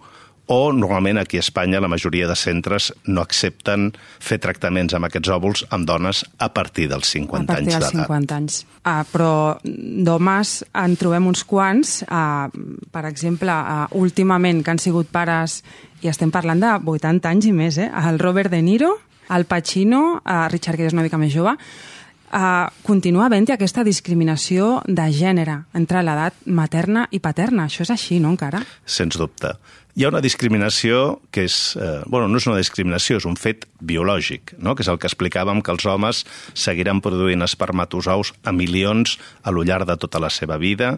o 0.49 0.73
normalment 0.73 1.19
aquí 1.21 1.37
a 1.37 1.43
Espanya 1.45 1.79
la 1.79 1.87
majoria 1.87 2.27
de 2.27 2.35
centres 2.35 2.89
no 3.05 3.21
accepten 3.21 3.91
fer 4.17 4.39
tractaments 4.41 4.95
amb 4.97 5.05
aquests 5.05 5.29
òvuls 5.29 5.61
amb 5.69 5.85
dones 5.85 6.23
a 6.41 6.47
partir 6.49 6.87
dels 6.89 7.11
50 7.13 7.53
anys 7.53 7.69
d'edat. 7.69 7.77
A 7.77 7.85
partir 7.85 7.93
dels 7.93 8.07
50 8.09 8.37
anys. 8.39 8.57
Uh, 8.81 9.03
però 9.11 9.33
d'homes 9.61 10.55
en 10.73 10.95
trobem 10.97 11.29
uns 11.29 11.45
quants, 11.45 11.99
uh, 12.09 12.49
per 12.89 13.05
exemple, 13.11 13.53
uh, 13.53 13.85
últimament 14.01 14.63
que 14.65 14.73
han 14.73 14.81
sigut 14.81 15.13
pares, 15.13 15.59
i 16.01 16.09
estem 16.11 16.31
parlant 16.31 16.61
de 16.61 16.73
80 16.85 17.29
anys 17.29 17.49
i 17.49 17.53
més, 17.55 17.77
eh? 17.77 17.89
el 18.07 18.19
Robert 18.19 18.51
De 18.53 18.61
Niro, 18.63 18.95
el 19.29 19.45
Pacino, 19.45 20.19
uh, 20.19 20.45
Richard 20.49 20.79
Gere 20.79 20.89
és 20.89 20.97
una 20.97 21.05
mica 21.05 21.19
més 21.21 21.33
jove, 21.33 21.53
uh, 21.55 22.69
continua 22.85 23.27
havent-hi 23.27 23.53
aquesta 23.53 23.83
discriminació 23.85 24.79
de 24.87 25.09
gènere 25.13 25.59
entre 25.77 26.01
l'edat 26.05 26.39
materna 26.45 27.05
i 27.11 27.19
paterna. 27.21 27.67
Això 27.69 27.85
és 27.85 27.93
així, 27.93 28.17
no, 28.23 28.33
encara? 28.33 28.63
Sens 28.85 29.19
dubte 29.19 29.53
hi 29.99 30.05
ha 30.05 30.11
una 30.13 30.21
discriminació 30.23 31.19
que 31.35 31.43
és... 31.43 31.75
Eh, 31.75 32.03
bueno, 32.07 32.29
no 32.31 32.39
és 32.39 32.45
una 32.47 32.55
discriminació, 32.55 33.17
és 33.19 33.25
un 33.27 33.35
fet 33.35 33.65
biològic, 33.83 34.53
no? 34.63 34.71
que 34.71 34.85
és 34.85 34.89
el 34.91 34.99
que 35.01 35.09
explicàvem, 35.09 35.59
que 35.59 35.73
els 35.73 35.83
homes 35.91 36.21
seguiran 36.53 37.01
produint 37.03 37.43
espermatozous 37.43 38.31
a 38.47 38.53
milions 38.55 39.17
a 39.43 39.51
lo 39.51 39.65
llarg 39.67 39.89
de 39.89 39.97
tota 39.99 40.21
la 40.23 40.29
seva 40.31 40.55
vida, 40.61 40.93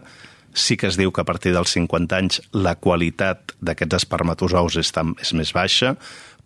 Sí 0.54 0.76
que 0.76 0.90
es 0.90 0.98
diu 1.00 1.12
que 1.12 1.22
a 1.22 1.28
partir 1.28 1.54
dels 1.54 1.72
50 1.72 2.18
anys 2.18 2.42
la 2.52 2.74
qualitat 2.76 3.54
d'aquests 3.60 4.02
espermatozous 4.02 4.76
és, 4.82 4.92
tan, 4.92 5.14
és 5.22 5.32
més 5.36 5.52
baixa, 5.56 5.94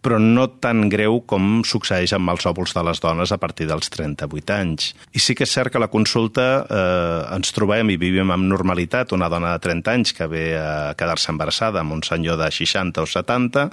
però 0.07 0.21
no 0.23 0.45
tan 0.63 0.85
greu 0.93 1.19
com 1.27 1.65
succeeix 1.67 2.13
amb 2.15 2.31
els 2.31 2.45
òvuls 2.47 2.75
de 2.77 2.83
les 2.87 3.01
dones 3.03 3.33
a 3.35 3.39
partir 3.43 3.67
dels 3.67 3.91
38 3.91 4.55
anys. 4.55 4.93
I 5.11 5.23
sí 5.23 5.35
que 5.35 5.43
és 5.49 5.55
cert 5.57 5.73
que 5.75 5.83
la 5.83 5.91
consulta 5.91 6.45
eh, 6.63 7.23
ens 7.35 7.51
trobem 7.57 7.91
i 7.91 7.99
vivim 7.99 8.31
amb 8.31 8.47
normalitat 8.47 9.17
una 9.17 9.31
dona 9.33 9.57
de 9.57 9.65
30 9.65 9.97
anys 9.97 10.15
que 10.15 10.29
ve 10.31 10.45
a 10.61 10.93
quedar-se 10.99 11.33
embarassada 11.35 11.83
amb 11.83 11.97
un 11.97 12.05
senyor 12.07 12.39
de 12.39 12.53
60 12.55 13.03
o 13.03 13.09
70, 13.11 13.67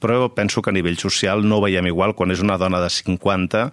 però 0.00 0.28
penso 0.36 0.60
que 0.60 0.68
a 0.68 0.76
nivell 0.76 1.00
social 1.00 1.46
no 1.48 1.60
ho 1.60 1.64
veiem 1.64 1.88
igual 1.88 2.12
quan 2.18 2.32
és 2.34 2.44
una 2.44 2.60
dona 2.60 2.82
de 2.84 2.92
50 2.92 3.64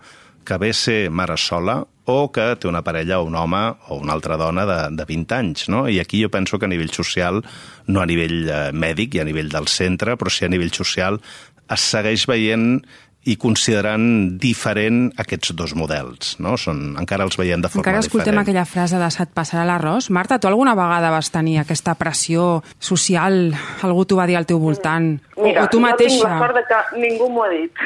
que 0.47 0.57
ve 0.57 0.71
a 0.71 0.77
ser 0.79 1.09
mare 1.11 1.35
sola 1.37 1.81
o 2.07 2.31
que 2.31 2.45
té 2.55 2.69
una 2.69 2.81
parella 2.87 3.19
o 3.19 3.25
un 3.27 3.35
home 3.35 3.63
o 3.91 3.97
una 3.99 4.13
altra 4.15 4.37
dona 4.39 4.63
de, 4.65 4.77
de 4.95 5.05
20 5.09 5.35
anys. 5.35 5.67
No? 5.67 5.83
I 5.91 5.99
aquí 5.99 6.21
jo 6.23 6.31
penso 6.31 6.57
que 6.57 6.65
a 6.65 6.71
nivell 6.71 6.93
social, 6.95 7.41
no 7.87 7.99
a 7.99 8.07
nivell 8.07 8.47
eh, 8.47 8.61
mèdic 8.71 9.17
i 9.17 9.21
a 9.21 9.27
nivell 9.27 9.51
del 9.51 9.67
centre, 9.67 10.15
però 10.15 10.31
sí 10.31 10.47
a 10.47 10.51
nivell 10.53 10.71
social, 10.71 11.19
es 11.67 11.83
segueix 11.91 12.23
veient 12.31 12.79
i 13.27 13.35
considerant 13.35 14.37
diferent 14.39 15.09
aquests 15.19 15.51
dos 15.59 15.73
models, 15.75 16.37
no? 16.43 16.55
Són, 16.59 16.95
encara 16.99 17.25
els 17.27 17.35
veiem 17.39 17.63
de 17.63 17.71
forma 17.71 17.83
encara 17.83 17.99
escoltem 17.99 18.31
diferent. 18.31 18.43
aquella 18.45 18.63
frase 18.69 19.01
de 19.01 19.09
se't 19.11 19.33
passarà 19.35 19.65
l'arròs. 19.67 20.07
Marta, 20.15 20.39
tu 20.39 20.47
alguna 20.47 20.77
vegada 20.79 21.11
vas 21.11 21.29
tenir 21.33 21.57
aquesta 21.59 21.97
pressió 21.99 22.63
social? 22.79 23.51
Algú 23.83 24.05
t'ho 24.07 24.19
va 24.19 24.27
dir 24.29 24.37
al 24.39 24.47
teu 24.47 24.61
voltant? 24.63 25.17
Mira, 25.35 25.65
o, 25.65 25.71
tu 25.71 25.81
mateixa? 25.83 26.15
jo 26.15 26.23
tinc 26.23 26.31
la 26.31 26.39
sort 26.39 26.55
de 26.55 26.63
que 26.69 27.01
ningú 27.03 27.27
m'ho 27.33 27.43
ha 27.43 27.51
dit. 27.51 27.83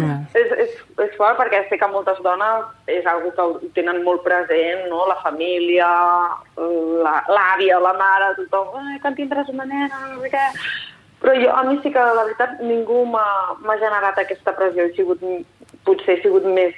No. 0.00 0.14
és, 0.40 0.54
és, 0.64 0.78
és 1.04 1.16
fort 1.20 1.36
perquè 1.38 1.66
sé 1.68 1.76
que 1.80 1.90
moltes 1.92 2.22
dones 2.24 2.70
és 2.88 3.04
algo 3.06 3.34
que 3.36 3.44
ho 3.44 3.72
tenen 3.76 4.00
molt 4.06 4.24
present, 4.24 4.86
no? 4.88 5.04
La 5.10 5.20
família, 5.20 5.90
l'àvia, 6.56 7.76
la, 7.76 7.90
la 7.90 7.98
mare, 8.00 8.32
tothom, 8.40 8.80
eh, 8.80 8.96
que 9.02 9.12
en 9.12 9.20
tindràs 9.20 9.52
una 9.52 9.68
nena, 9.68 10.06
no 10.14 10.24
sé 10.24 10.32
què 10.32 10.46
però 11.20 11.34
jo, 11.36 11.50
a 11.52 11.64
mi 11.68 11.76
sí 11.82 11.92
que, 11.92 12.00
la 12.00 12.24
veritat, 12.24 12.60
ningú 12.64 13.02
m'ha 13.12 13.76
generat 13.80 14.18
aquesta 14.18 14.54
pressió. 14.56 14.86
He 14.88 14.94
sigut, 14.96 15.20
potser 15.84 16.16
he 16.16 16.22
sigut 16.22 16.46
més 16.48 16.76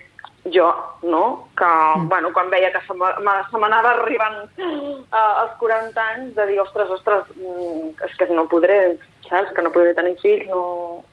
jo, 0.51 0.67
no? 1.03 1.49
Que, 1.57 1.65
mm. 1.65 2.09
bueno, 2.09 2.33
quan 2.33 2.51
veia 2.51 2.73
que 2.75 2.81
se 2.83 2.95
m'anava 2.97 3.93
arribant 3.95 4.41
uh, 4.59 5.43
als 5.45 5.55
40 5.61 6.07
anys, 6.15 6.33
de 6.35 6.47
dir, 6.51 6.59
ostres, 6.63 6.91
ostres, 6.91 7.31
mm, 7.37 7.93
és 8.09 8.17
que 8.19 8.27
no 8.35 8.49
podré, 8.51 8.97
saps? 9.29 9.55
Que 9.55 9.63
no 9.63 9.75
podré 9.75 9.95
tenir 9.95 10.19
fills, 10.23 10.49
no... 10.51 11.05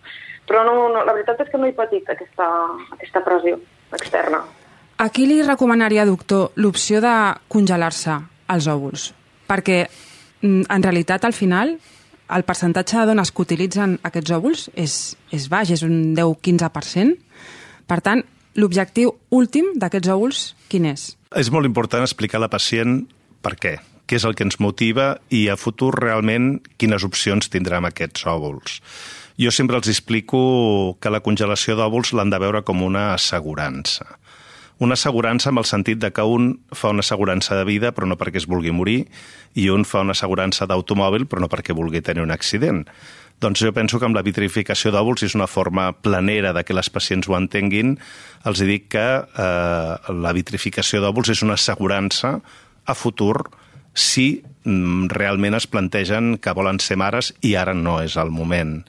Però 0.49 0.63
no, 0.65 0.87
no, 0.89 1.03
la 1.05 1.13
veritat 1.13 1.43
és 1.43 1.51
que 1.51 1.59
no 1.61 1.67
he 1.69 1.75
patit 1.77 2.07
aquesta, 2.09 2.47
aquesta 2.95 3.21
pressió 3.21 3.59
externa. 3.93 4.41
A 4.97 5.05
qui 5.13 5.27
li 5.29 5.43
recomanaria, 5.45 6.07
doctor, 6.09 6.49
l'opció 6.57 6.97
de 7.05 7.13
congelar-se 7.53 8.17
els 8.49 8.65
òvuls? 8.73 9.11
Perquè, 9.45 9.83
mm, 10.41 10.65
en 10.73 10.87
realitat, 10.87 11.29
al 11.29 11.37
final, 11.37 11.77
el 12.29 12.45
percentatge 12.45 12.99
de 12.99 13.09
dones 13.09 13.31
que 13.33 13.43
utilitzen 13.43 13.97
aquests 14.05 14.33
òvuls 14.35 14.67
és, 14.77 14.97
és 15.33 15.47
baix, 15.49 15.71
és 15.73 15.83
un 15.85 16.13
10-15%. 16.17 17.15
Per 17.89 17.99
tant, 18.05 18.23
l'objectiu 18.59 19.15
últim 19.33 19.73
d'aquests 19.81 20.11
òvuls, 20.13 20.43
quin 20.69 20.89
és? 20.91 21.13
És 21.37 21.49
molt 21.53 21.69
important 21.69 22.05
explicar 22.05 22.39
a 22.39 22.45
la 22.45 22.51
pacient 22.51 23.01
per 23.45 23.55
què, 23.57 23.77
què 24.05 24.19
és 24.19 24.25
el 24.25 24.35
que 24.37 24.45
ens 24.45 24.59
motiva 24.61 25.15
i 25.33 25.47
a 25.49 25.57
futur 25.57 25.93
realment 25.97 26.57
quines 26.81 27.05
opcions 27.05 27.49
tindrà 27.49 27.79
amb 27.79 27.89
aquests 27.89 28.25
òvuls. 28.29 28.79
Jo 29.39 29.53
sempre 29.55 29.77
els 29.79 29.87
explico 29.87 30.39
que 30.99 31.11
la 31.13 31.23
congelació 31.23 31.77
d'òvuls 31.79 32.11
l'han 32.13 32.33
de 32.33 32.41
veure 32.41 32.65
com 32.67 32.83
una 32.83 33.13
assegurança 33.13 34.19
una 34.79 34.95
assegurança 34.95 35.51
amb 35.51 35.59
el 35.61 35.67
sentit 35.67 35.99
de 35.99 36.11
que 36.15 36.23
un 36.23 36.53
fa 36.71 36.91
una 36.93 37.03
assegurança 37.03 37.57
de 37.59 37.65
vida 37.67 37.91
però 37.95 38.07
no 38.07 38.17
perquè 38.19 38.39
es 38.39 38.47
vulgui 38.47 38.71
morir 38.71 39.01
i 39.59 39.67
un 39.69 39.83
fa 39.85 40.03
una 40.05 40.15
assegurança 40.15 40.67
d'automòbil 40.69 41.27
però 41.27 41.43
no 41.43 41.51
perquè 41.51 41.75
vulgui 41.75 42.01
tenir 42.01 42.23
un 42.23 42.31
accident. 42.31 42.85
Doncs 43.39 43.61
jo 43.63 43.71
penso 43.71 43.99
que 43.99 44.07
amb 44.07 44.17
la 44.17 44.23
vitrificació 44.23 44.91
d'òvuls 44.91 45.23
és 45.27 45.35
una 45.35 45.47
forma 45.47 45.91
planera 45.93 46.51
de 46.55 46.65
que 46.67 46.75
les 46.75 46.89
pacients 46.91 47.27
ho 47.29 47.37
entenguin. 47.37 47.95
Els 48.47 48.63
dic 48.67 48.89
que 48.95 49.05
eh, 49.23 49.93
la 50.11 50.33
vitrificació 50.35 50.99
d'òvuls 51.03 51.31
és 51.31 51.43
una 51.43 51.55
assegurança 51.55 52.35
a 52.85 52.95
futur 52.95 53.47
si 53.95 54.41
mm, 54.63 55.07
realment 55.15 55.55
es 55.55 55.67
plantegen 55.67 56.37
que 56.37 56.55
volen 56.55 56.79
ser 56.83 56.99
mares 56.99 57.31
i 57.41 57.55
ara 57.55 57.75
no 57.75 57.99
és 58.03 58.17
el 58.19 58.31
moment. 58.31 58.81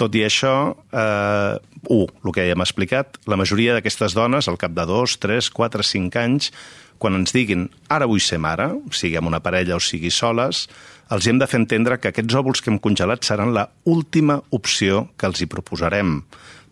Tot 0.00 0.14
i 0.18 0.24
això, 0.26 0.74
eh, 0.90 1.58
un, 1.94 2.08
el 2.24 2.32
que 2.34 2.46
ja 2.46 2.54
hem 2.56 2.64
explicat, 2.64 3.20
la 3.30 3.38
majoria 3.38 3.76
d'aquestes 3.76 4.16
dones, 4.16 4.48
al 4.50 4.58
cap 4.58 4.74
de 4.74 4.86
dos, 4.90 5.18
tres, 5.22 5.50
quatre, 5.54 5.86
cinc 5.86 6.16
anys, 6.18 6.50
quan 6.98 7.14
ens 7.18 7.34
diguin 7.34 7.68
ara 7.92 8.08
vull 8.10 8.22
ser 8.22 8.40
mare, 8.42 8.70
sigui 8.90 9.18
amb 9.20 9.30
una 9.30 9.42
parella 9.44 9.76
o 9.76 9.82
sigui 9.82 10.10
soles, 10.14 10.66
els 11.14 11.26
hem 11.28 11.38
de 11.38 11.46
fer 11.46 11.60
entendre 11.60 11.98
que 12.00 12.10
aquests 12.10 12.34
òvuls 12.38 12.62
que 12.62 12.72
hem 12.72 12.80
congelat 12.82 13.26
seran 13.26 13.54
la 13.54 13.68
última 13.84 14.40
opció 14.56 15.08
que 15.18 15.28
els 15.30 15.42
hi 15.42 15.50
proposarem. 15.50 16.22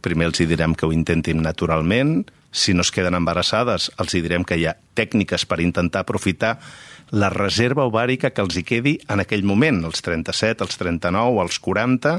Primer 0.02 0.30
els 0.30 0.40
hi 0.40 0.48
direm 0.50 0.74
que 0.74 0.88
ho 0.88 0.94
intentin 0.94 1.42
naturalment, 1.44 2.24
si 2.52 2.74
no 2.74 2.82
es 2.82 2.90
queden 2.92 3.14
embarassades, 3.16 3.90
els 4.02 4.14
hi 4.14 4.22
direm 4.24 4.44
que 4.44 4.58
hi 4.58 4.66
ha 4.66 4.76
tècniques 4.98 5.46
per 5.48 5.60
intentar 5.64 6.02
aprofitar 6.02 6.58
la 7.12 7.28
reserva 7.32 7.84
ovàrica 7.88 8.30
que 8.32 8.42
els 8.44 8.56
hi 8.56 8.64
quedi 8.64 8.96
en 9.12 9.20
aquell 9.20 9.44
moment, 9.44 9.82
els 9.88 10.02
37, 10.04 10.64
els 10.64 10.80
39, 10.80 11.42
els 11.44 11.58
40, 11.60 12.18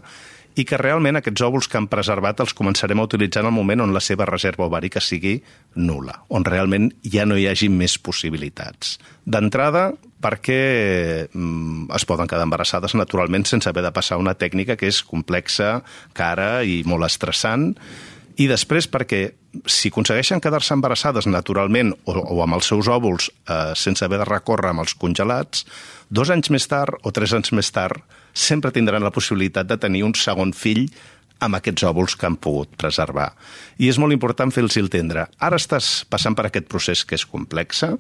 i 0.56 0.66
que 0.68 0.78
realment 0.78 1.18
aquests 1.18 1.44
òvuls 1.46 1.68
que 1.70 1.80
han 1.80 1.90
preservat 1.92 2.42
els 2.44 2.54
començarem 2.58 3.00
a 3.00 3.06
utilitzar 3.08 3.44
en 3.44 3.50
el 3.50 3.56
moment 3.56 3.84
on 3.86 3.94
la 3.96 4.02
seva 4.04 4.28
reserva 4.30 4.68
ovàrica 4.68 5.02
sigui 5.02 5.40
nula, 5.76 6.20
on 6.30 6.46
realment 6.46 6.92
ja 7.04 7.26
no 7.26 7.38
hi 7.38 7.48
hagi 7.50 7.70
més 7.74 7.98
possibilitats. 7.98 8.98
D'entrada, 9.26 9.92
perquè 10.24 10.62
mm, 11.28 11.92
es 11.98 12.08
poden 12.08 12.30
quedar 12.30 12.46
embarassades 12.48 12.96
naturalment 12.96 13.48
sense 13.50 13.70
haver 13.70 13.84
de 13.86 13.94
passar 13.96 14.22
una 14.22 14.36
tècnica 14.38 14.78
que 14.80 14.90
és 14.92 15.04
complexa, 15.04 15.80
cara 16.14 16.64
i 16.64 16.82
molt 16.88 17.10
estressant, 17.10 17.72
i 18.38 18.48
després 18.50 18.88
perquè 18.90 19.28
si 19.70 19.92
aconsegueixen 19.92 20.42
quedar-se 20.42 20.74
embarassades 20.74 21.28
naturalment 21.30 21.94
o, 22.10 22.16
o 22.18 22.40
amb 22.46 22.58
els 22.58 22.70
seus 22.72 22.90
òvuls 22.90 23.30
eh, 23.30 23.74
sense 23.78 24.06
haver 24.06 24.24
de 24.24 24.30
recórrer 24.30 24.72
amb 24.72 24.82
els 24.86 24.96
congelats, 24.98 25.68
dos 26.10 26.32
anys 26.34 26.50
més 26.54 26.66
tard 26.70 26.98
o 27.04 27.14
tres 27.14 27.36
anys 27.38 27.54
més 27.54 27.70
tard 27.74 28.02
sempre 28.34 28.74
tindran 28.74 29.04
la 29.06 29.14
possibilitat 29.14 29.70
de 29.70 29.78
tenir 29.78 30.04
un 30.04 30.18
segon 30.18 30.54
fill 30.54 30.88
amb 31.44 31.58
aquests 31.58 31.86
òvuls 31.88 32.16
que 32.16 32.28
han 32.28 32.38
pogut 32.40 32.72
preservar. 32.80 33.32
I 33.82 33.90
és 33.92 34.00
molt 34.00 34.16
important 34.16 34.52
fer-los 34.54 34.78
entendre. 34.80 35.26
Ara 35.44 35.60
estàs 35.60 36.04
passant 36.10 36.36
per 36.38 36.48
aquest 36.48 36.70
procés 36.72 37.04
que 37.06 37.18
és 37.20 37.26
complexa, 37.28 37.94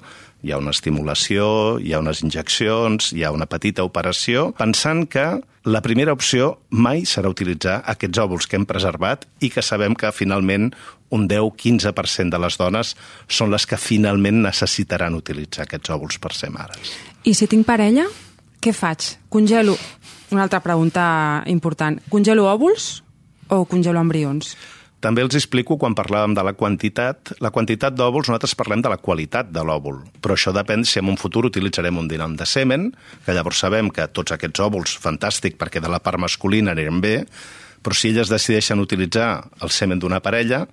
hi 0.43 0.51
ha 0.51 0.59
una 0.61 0.73
estimulació, 0.75 1.79
hi 1.79 1.93
ha 1.93 2.01
unes 2.03 2.23
injeccions, 2.23 3.11
hi 3.13 3.23
ha 3.23 3.33
una 3.35 3.47
petita 3.49 3.85
operació, 3.87 4.51
pensant 4.59 5.05
que 5.11 5.27
la 5.63 5.81
primera 5.83 6.15
opció 6.15 6.57
mai 6.69 7.05
serà 7.07 7.31
utilitzar 7.31 7.81
aquests 7.87 8.19
òvuls 8.19 8.47
que 8.47 8.59
hem 8.59 8.67
preservat 8.67 9.23
i 9.39 9.49
que 9.53 9.63
sabem 9.63 9.95
que 9.95 10.11
finalment 10.11 10.73
un 11.13 11.27
10-15% 11.29 12.33
de 12.33 12.41
les 12.41 12.57
dones 12.59 12.95
són 13.29 13.53
les 13.53 13.67
que 13.69 13.79
finalment 13.79 14.41
necessitaran 14.43 15.15
utilitzar 15.15 15.67
aquests 15.67 15.93
òvuls 15.95 16.19
per 16.19 16.33
ser 16.35 16.51
mares. 16.51 16.95
I 17.23 17.35
si 17.37 17.47
tinc 17.47 17.67
parella, 17.67 18.09
què 18.63 18.73
faig? 18.75 19.13
Congelo 19.31 19.77
una 20.33 20.45
altra 20.45 20.61
pregunta 20.63 21.43
important. 21.47 21.99
Congelo 22.09 22.47
òvuls 22.51 23.03
o 23.53 23.63
congelo 23.69 24.01
embrions? 24.01 24.55
També 25.03 25.19
els 25.19 25.35
explico 25.35 25.75
quan 25.75 25.95
parlàvem 25.97 26.31
de 26.31 26.43
la 26.47 26.53
quantitat. 26.55 27.33
La 27.43 27.51
quantitat 27.51 27.95
d'òvuls, 27.97 28.29
nosaltres 28.29 28.55
parlem 28.55 28.79
de 28.83 28.91
la 28.93 29.01
qualitat 29.03 29.49
de 29.51 29.63
l'òvul, 29.67 29.97
però 30.23 30.37
això 30.37 30.53
depèn 30.55 30.85
si 30.87 31.01
en 31.01 31.09
un 31.11 31.19
futur 31.19 31.43
utilitzarem 31.49 31.97
un 31.99 32.07
dinam 32.07 32.37
de 32.39 32.47
semen, 32.47 32.87
que 33.25 33.35
llavors 33.35 33.59
sabem 33.65 33.91
que 33.91 34.07
tots 34.07 34.31
aquests 34.31 34.63
òvuls, 34.63 34.95
fantàstic, 35.03 35.57
perquè 35.59 35.83
de 35.83 35.91
la 35.91 35.99
part 35.99 36.21
masculina 36.23 36.71
anirem 36.71 37.01
bé, 37.03 37.17
però 37.83 37.97
si 37.99 38.13
elles 38.13 38.31
decideixen 38.31 38.79
utilitzar 38.79 39.43
el 39.59 39.75
semen 39.75 39.99
d'una 39.99 40.21
parella, 40.23 40.63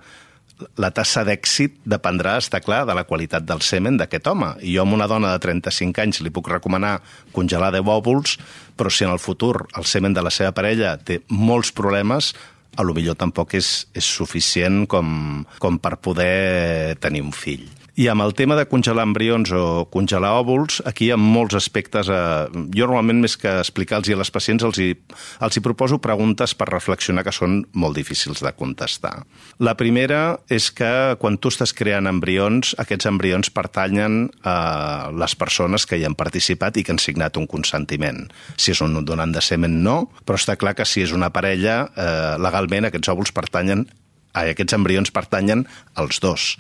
la 0.81 0.91
tassa 0.95 1.25
d'èxit 1.27 1.81
dependrà, 1.89 2.37
està 2.41 2.61
clar, 2.65 2.85
de 2.89 2.97
la 2.97 3.07
qualitat 3.09 3.45
del 3.47 3.63
semen 3.65 3.99
d'aquest 4.01 4.31
home. 4.31 4.53
I 4.63 4.77
jo 4.77 4.85
amb 4.85 4.97
una 4.97 5.09
dona 5.11 5.33
de 5.35 5.43
35 5.43 6.05
anys 6.05 6.23
li 6.25 6.33
puc 6.35 6.51
recomanar 6.53 6.99
congelar 7.37 7.73
10 7.77 7.91
òvuls, 7.97 8.37
però 8.77 8.93
si 8.93 9.07
en 9.07 9.15
el 9.15 9.23
futur 9.23 9.67
el 9.77 9.89
semen 9.89 10.17
de 10.17 10.25
la 10.25 10.33
seva 10.35 10.55
parella 10.57 10.97
té 10.97 11.21
molts 11.29 11.73
problemes, 11.73 12.35
a 12.77 12.87
lo 12.87 12.95
millor 12.95 13.19
tampoc 13.19 13.57
és, 13.59 13.89
és 13.97 14.07
suficient 14.07 14.85
com, 14.89 15.45
com 15.59 15.79
per 15.83 15.97
poder 15.99 16.97
tenir 17.03 17.25
un 17.27 17.35
fill. 17.35 17.67
I 17.99 18.07
amb 18.09 18.23
el 18.23 18.35
tema 18.39 18.55
de 18.57 18.67
congelar 18.71 19.05
embrions 19.09 19.51
o 19.57 19.87
congelar 19.91 20.33
òvuls, 20.39 20.81
aquí 20.87 21.09
hi 21.09 21.13
ha 21.15 21.19
molts 21.21 21.57
aspectes. 21.59 22.09
Eh, 22.09 22.61
jo 22.77 22.87
normalment, 22.87 23.21
més 23.25 23.37
que 23.41 23.53
explicar-los 23.61 24.11
a 24.15 24.19
les 24.21 24.31
pacients, 24.31 24.65
els 24.67 24.79
hi, 24.79 24.91
els 25.43 25.57
hi 25.57 25.63
proposo 25.65 25.99
preguntes 26.03 26.55
per 26.55 26.71
reflexionar 26.71 27.25
que 27.27 27.35
són 27.35 27.61
molt 27.73 27.99
difícils 27.99 28.43
de 28.45 28.53
contestar. 28.57 29.25
La 29.59 29.75
primera 29.81 30.39
és 30.49 30.71
que 30.71 30.91
quan 31.21 31.39
tu 31.39 31.51
estàs 31.51 31.75
creant 31.77 32.09
embrions, 32.11 32.75
aquests 32.79 33.11
embrions 33.11 33.51
pertanyen 33.55 34.29
a 34.47 35.11
les 35.15 35.35
persones 35.39 35.87
que 35.87 35.99
hi 35.99 36.07
han 36.07 36.19
participat 36.19 36.79
i 36.79 36.85
que 36.87 36.95
han 36.95 37.03
signat 37.03 37.41
un 37.41 37.49
consentiment. 37.51 38.29
Si 38.57 38.75
és 38.75 38.83
un 38.85 39.01
donant 39.05 39.35
de 39.35 39.43
semen, 39.43 39.81
no, 39.85 40.05
però 40.25 40.39
està 40.39 40.57
clar 40.61 40.77
que 40.79 40.87
si 40.87 41.03
és 41.03 41.15
una 41.17 41.33
parella, 41.35 41.83
eh, 41.97 42.37
legalment 42.39 42.87
aquests 42.89 43.11
òvuls 43.13 43.35
pertanyen, 43.35 43.89
a 44.31 44.45
aquests 44.53 44.77
embrions 44.77 45.11
pertanyen 45.11 45.65
als 45.99 46.21
dos 46.23 46.55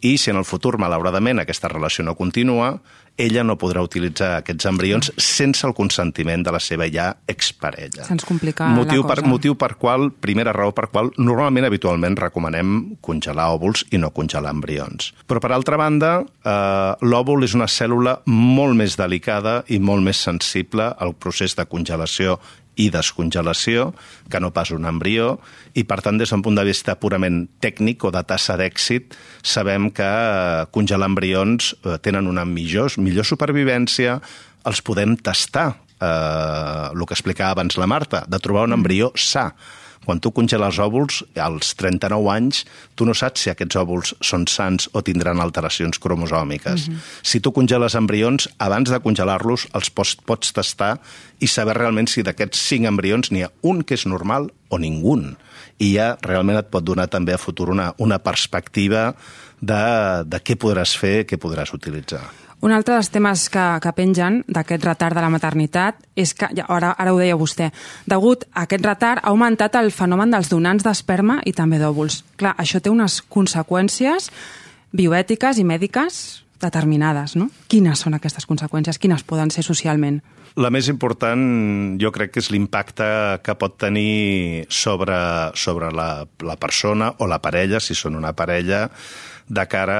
i 0.00 0.16
si 0.18 0.30
en 0.32 0.40
el 0.40 0.46
futur, 0.48 0.78
malauradament, 0.80 1.42
aquesta 1.42 1.68
relació 1.68 2.04
no 2.04 2.16
continua, 2.16 2.78
ella 3.20 3.42
no 3.44 3.56
podrà 3.60 3.82
utilitzar 3.84 4.30
aquests 4.38 4.68
embrions 4.70 5.10
sense 5.20 5.66
el 5.66 5.74
consentiment 5.76 6.44
de 6.46 6.54
la 6.54 6.60
seva 6.62 6.86
ja 6.92 7.10
exparella. 7.28 8.06
Se'ns 8.08 8.24
complica 8.24 8.70
motiu 8.72 9.02
la 9.02 9.10
per, 9.10 9.18
cosa. 9.20 9.32
motiu 9.32 9.56
per 9.60 9.74
qual, 9.80 10.08
primera 10.12 10.54
raó 10.56 10.72
per 10.76 10.88
qual, 10.92 11.10
normalment, 11.18 11.68
habitualment, 11.68 12.16
recomanem 12.20 12.78
congelar 13.04 13.50
òvuls 13.56 13.84
i 13.90 14.00
no 14.00 14.12
congelar 14.16 14.54
embrions. 14.56 15.12
Però, 15.28 15.42
per 15.42 15.52
altra 15.52 15.76
banda, 15.80 16.14
eh, 16.22 16.94
l'òvul 17.04 17.44
és 17.44 17.56
una 17.58 17.68
cèl·lula 17.68 18.20
molt 18.30 18.78
més 18.78 18.96
delicada 18.96 19.60
i 19.68 19.78
molt 19.78 20.06
més 20.06 20.22
sensible 20.22 20.88
al 20.96 21.14
procés 21.14 21.56
de 21.58 21.68
congelació 21.68 22.38
i 22.80 22.88
descongelació 22.92 23.90
que 24.32 24.40
no 24.40 24.52
pas 24.56 24.72
un 24.74 24.88
embrió 24.88 25.34
i 25.76 25.84
per 25.84 26.00
tant 26.04 26.18
des 26.20 26.32
d'un 26.32 26.42
punt 26.44 26.56
de 26.56 26.64
vista 26.66 26.96
purament 27.00 27.44
tècnic 27.60 28.04
o 28.08 28.12
de 28.14 28.22
tassa 28.26 28.56
d'èxit 28.60 29.16
sabem 29.42 29.90
que 29.94 30.06
eh, 30.06 30.64
congelar 30.72 31.10
embrions 31.12 31.74
eh, 31.84 31.98
tenen 32.02 32.30
una 32.30 32.46
millor, 32.48 32.96
millor 32.98 33.28
supervivència, 33.28 34.18
els 34.66 34.82
podem 34.84 35.16
tastar 35.16 35.68
eh, 36.00 36.88
el 36.92 37.06
que 37.06 37.16
explicava 37.16 37.54
abans 37.56 37.78
la 37.80 37.88
Marta, 37.90 38.24
de 38.28 38.40
trobar 38.42 38.66
un 38.68 38.78
embrió 38.78 39.12
sa. 39.16 39.50
Quan 40.04 40.20
tu 40.20 40.32
congeles 40.32 40.78
òvuls, 40.80 41.20
als 41.36 41.74
39 41.76 42.30
anys, 42.32 42.64
tu 42.96 43.04
no 43.04 43.12
saps 43.14 43.44
si 43.44 43.50
aquests 43.52 43.76
òvuls 43.76 44.14
són 44.24 44.46
sants 44.48 44.88
o 44.96 45.02
tindran 45.04 45.42
alteracions 45.42 46.00
cromosòmiques. 46.00 46.88
Mm 46.88 46.94
-hmm. 46.94 47.00
Si 47.22 47.40
tu 47.40 47.52
congeles 47.52 47.94
embrions, 47.94 48.48
abans 48.58 48.90
de 48.90 49.00
congelar-los, 49.00 49.68
els 49.74 49.90
pots, 49.90 50.16
pots 50.16 50.52
tastar 50.52 51.00
i 51.38 51.46
saber 51.46 51.76
realment 51.76 52.08
si 52.08 52.22
d'aquests 52.22 52.58
5 52.58 52.86
embrions 52.86 53.30
n'hi 53.30 53.42
ha 53.42 53.50
un 53.62 53.84
que 53.84 53.94
és 53.94 54.06
normal 54.06 54.50
o 54.68 54.78
ningú. 54.78 55.10
I 55.78 55.96
ja 55.96 56.16
realment 56.22 56.58
et 56.58 56.70
pot 56.70 56.84
donar 56.84 57.08
també 57.08 57.32
a 57.34 57.38
futur 57.38 57.70
una, 57.70 57.94
una 57.98 58.18
perspectiva 58.18 59.14
de, 59.60 60.24
de 60.24 60.38
què 60.38 60.56
podràs 60.56 60.96
fer, 60.96 61.26
què 61.26 61.36
podràs 61.36 61.74
utilitzar. 61.74 62.49
Un 62.60 62.74
altre 62.76 62.92
dels 62.92 63.08
temes 63.08 63.46
que, 63.48 63.62
que 63.80 63.92
pengen 63.96 64.42
d'aquest 64.48 64.84
retard 64.84 65.16
de 65.16 65.22
la 65.24 65.30
maternitat 65.32 66.02
és 66.12 66.34
que, 66.36 66.50
ja, 66.56 66.66
ara, 66.68 66.92
ara 66.92 67.14
ho 67.14 67.20
deia 67.20 67.38
vostè, 67.40 67.70
degut 68.10 68.44
a 68.52 68.66
aquest 68.66 68.84
retard 68.84 69.22
ha 69.22 69.32
augmentat 69.32 69.78
el 69.80 69.88
fenomen 69.96 70.34
dels 70.34 70.52
donants 70.52 70.84
d'esperma 70.84 71.40
i 71.48 71.54
també 71.56 71.80
d'òvuls. 71.80 72.20
Clar, 72.36 72.52
això 72.60 72.82
té 72.84 72.92
unes 72.92 73.22
conseqüències 73.32 74.28
bioètiques 74.92 75.56
i 75.56 75.64
mèdiques 75.64 76.20
determinades, 76.60 77.38
no? 77.40 77.48
Quines 77.72 78.04
són 78.04 78.18
aquestes 78.18 78.44
conseqüències? 78.44 79.00
Quines 79.00 79.24
poden 79.24 79.48
ser 79.54 79.64
socialment? 79.64 80.20
La 80.60 80.68
més 80.74 80.90
important 80.90 81.96
jo 82.02 82.10
crec 82.12 82.34
que 82.34 82.42
és 82.42 82.50
l'impacte 82.52 83.06
que 83.46 83.54
pot 83.56 83.78
tenir 83.80 84.66
sobre, 84.68 85.16
sobre 85.54 85.92
la, 85.94 86.26
la 86.44 86.56
persona 86.60 87.14
o 87.22 87.28
la 87.30 87.38
parella, 87.40 87.80
si 87.80 87.94
són 87.94 88.18
una 88.18 88.34
parella, 88.36 88.88
de 89.50 89.66
cara 89.66 89.98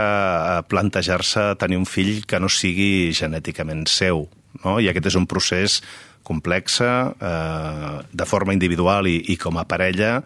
a 0.58 0.62
plantejar-se 0.62 1.56
tenir 1.58 1.80
un 1.80 1.88
fill 1.88 2.22
que 2.30 2.38
no 2.38 2.48
sigui 2.48 3.10
genèticament 3.16 3.88
seu. 3.90 4.28
No? 4.62 4.78
I 4.78 4.88
aquest 4.90 5.10
és 5.10 5.18
un 5.18 5.26
procés 5.30 5.80
complex, 6.22 6.78
eh, 6.80 7.98
de 8.12 8.26
forma 8.30 8.54
individual 8.54 9.10
i, 9.10 9.18
i 9.34 9.36
com 9.40 9.58
a 9.58 9.66
parella, 9.66 10.20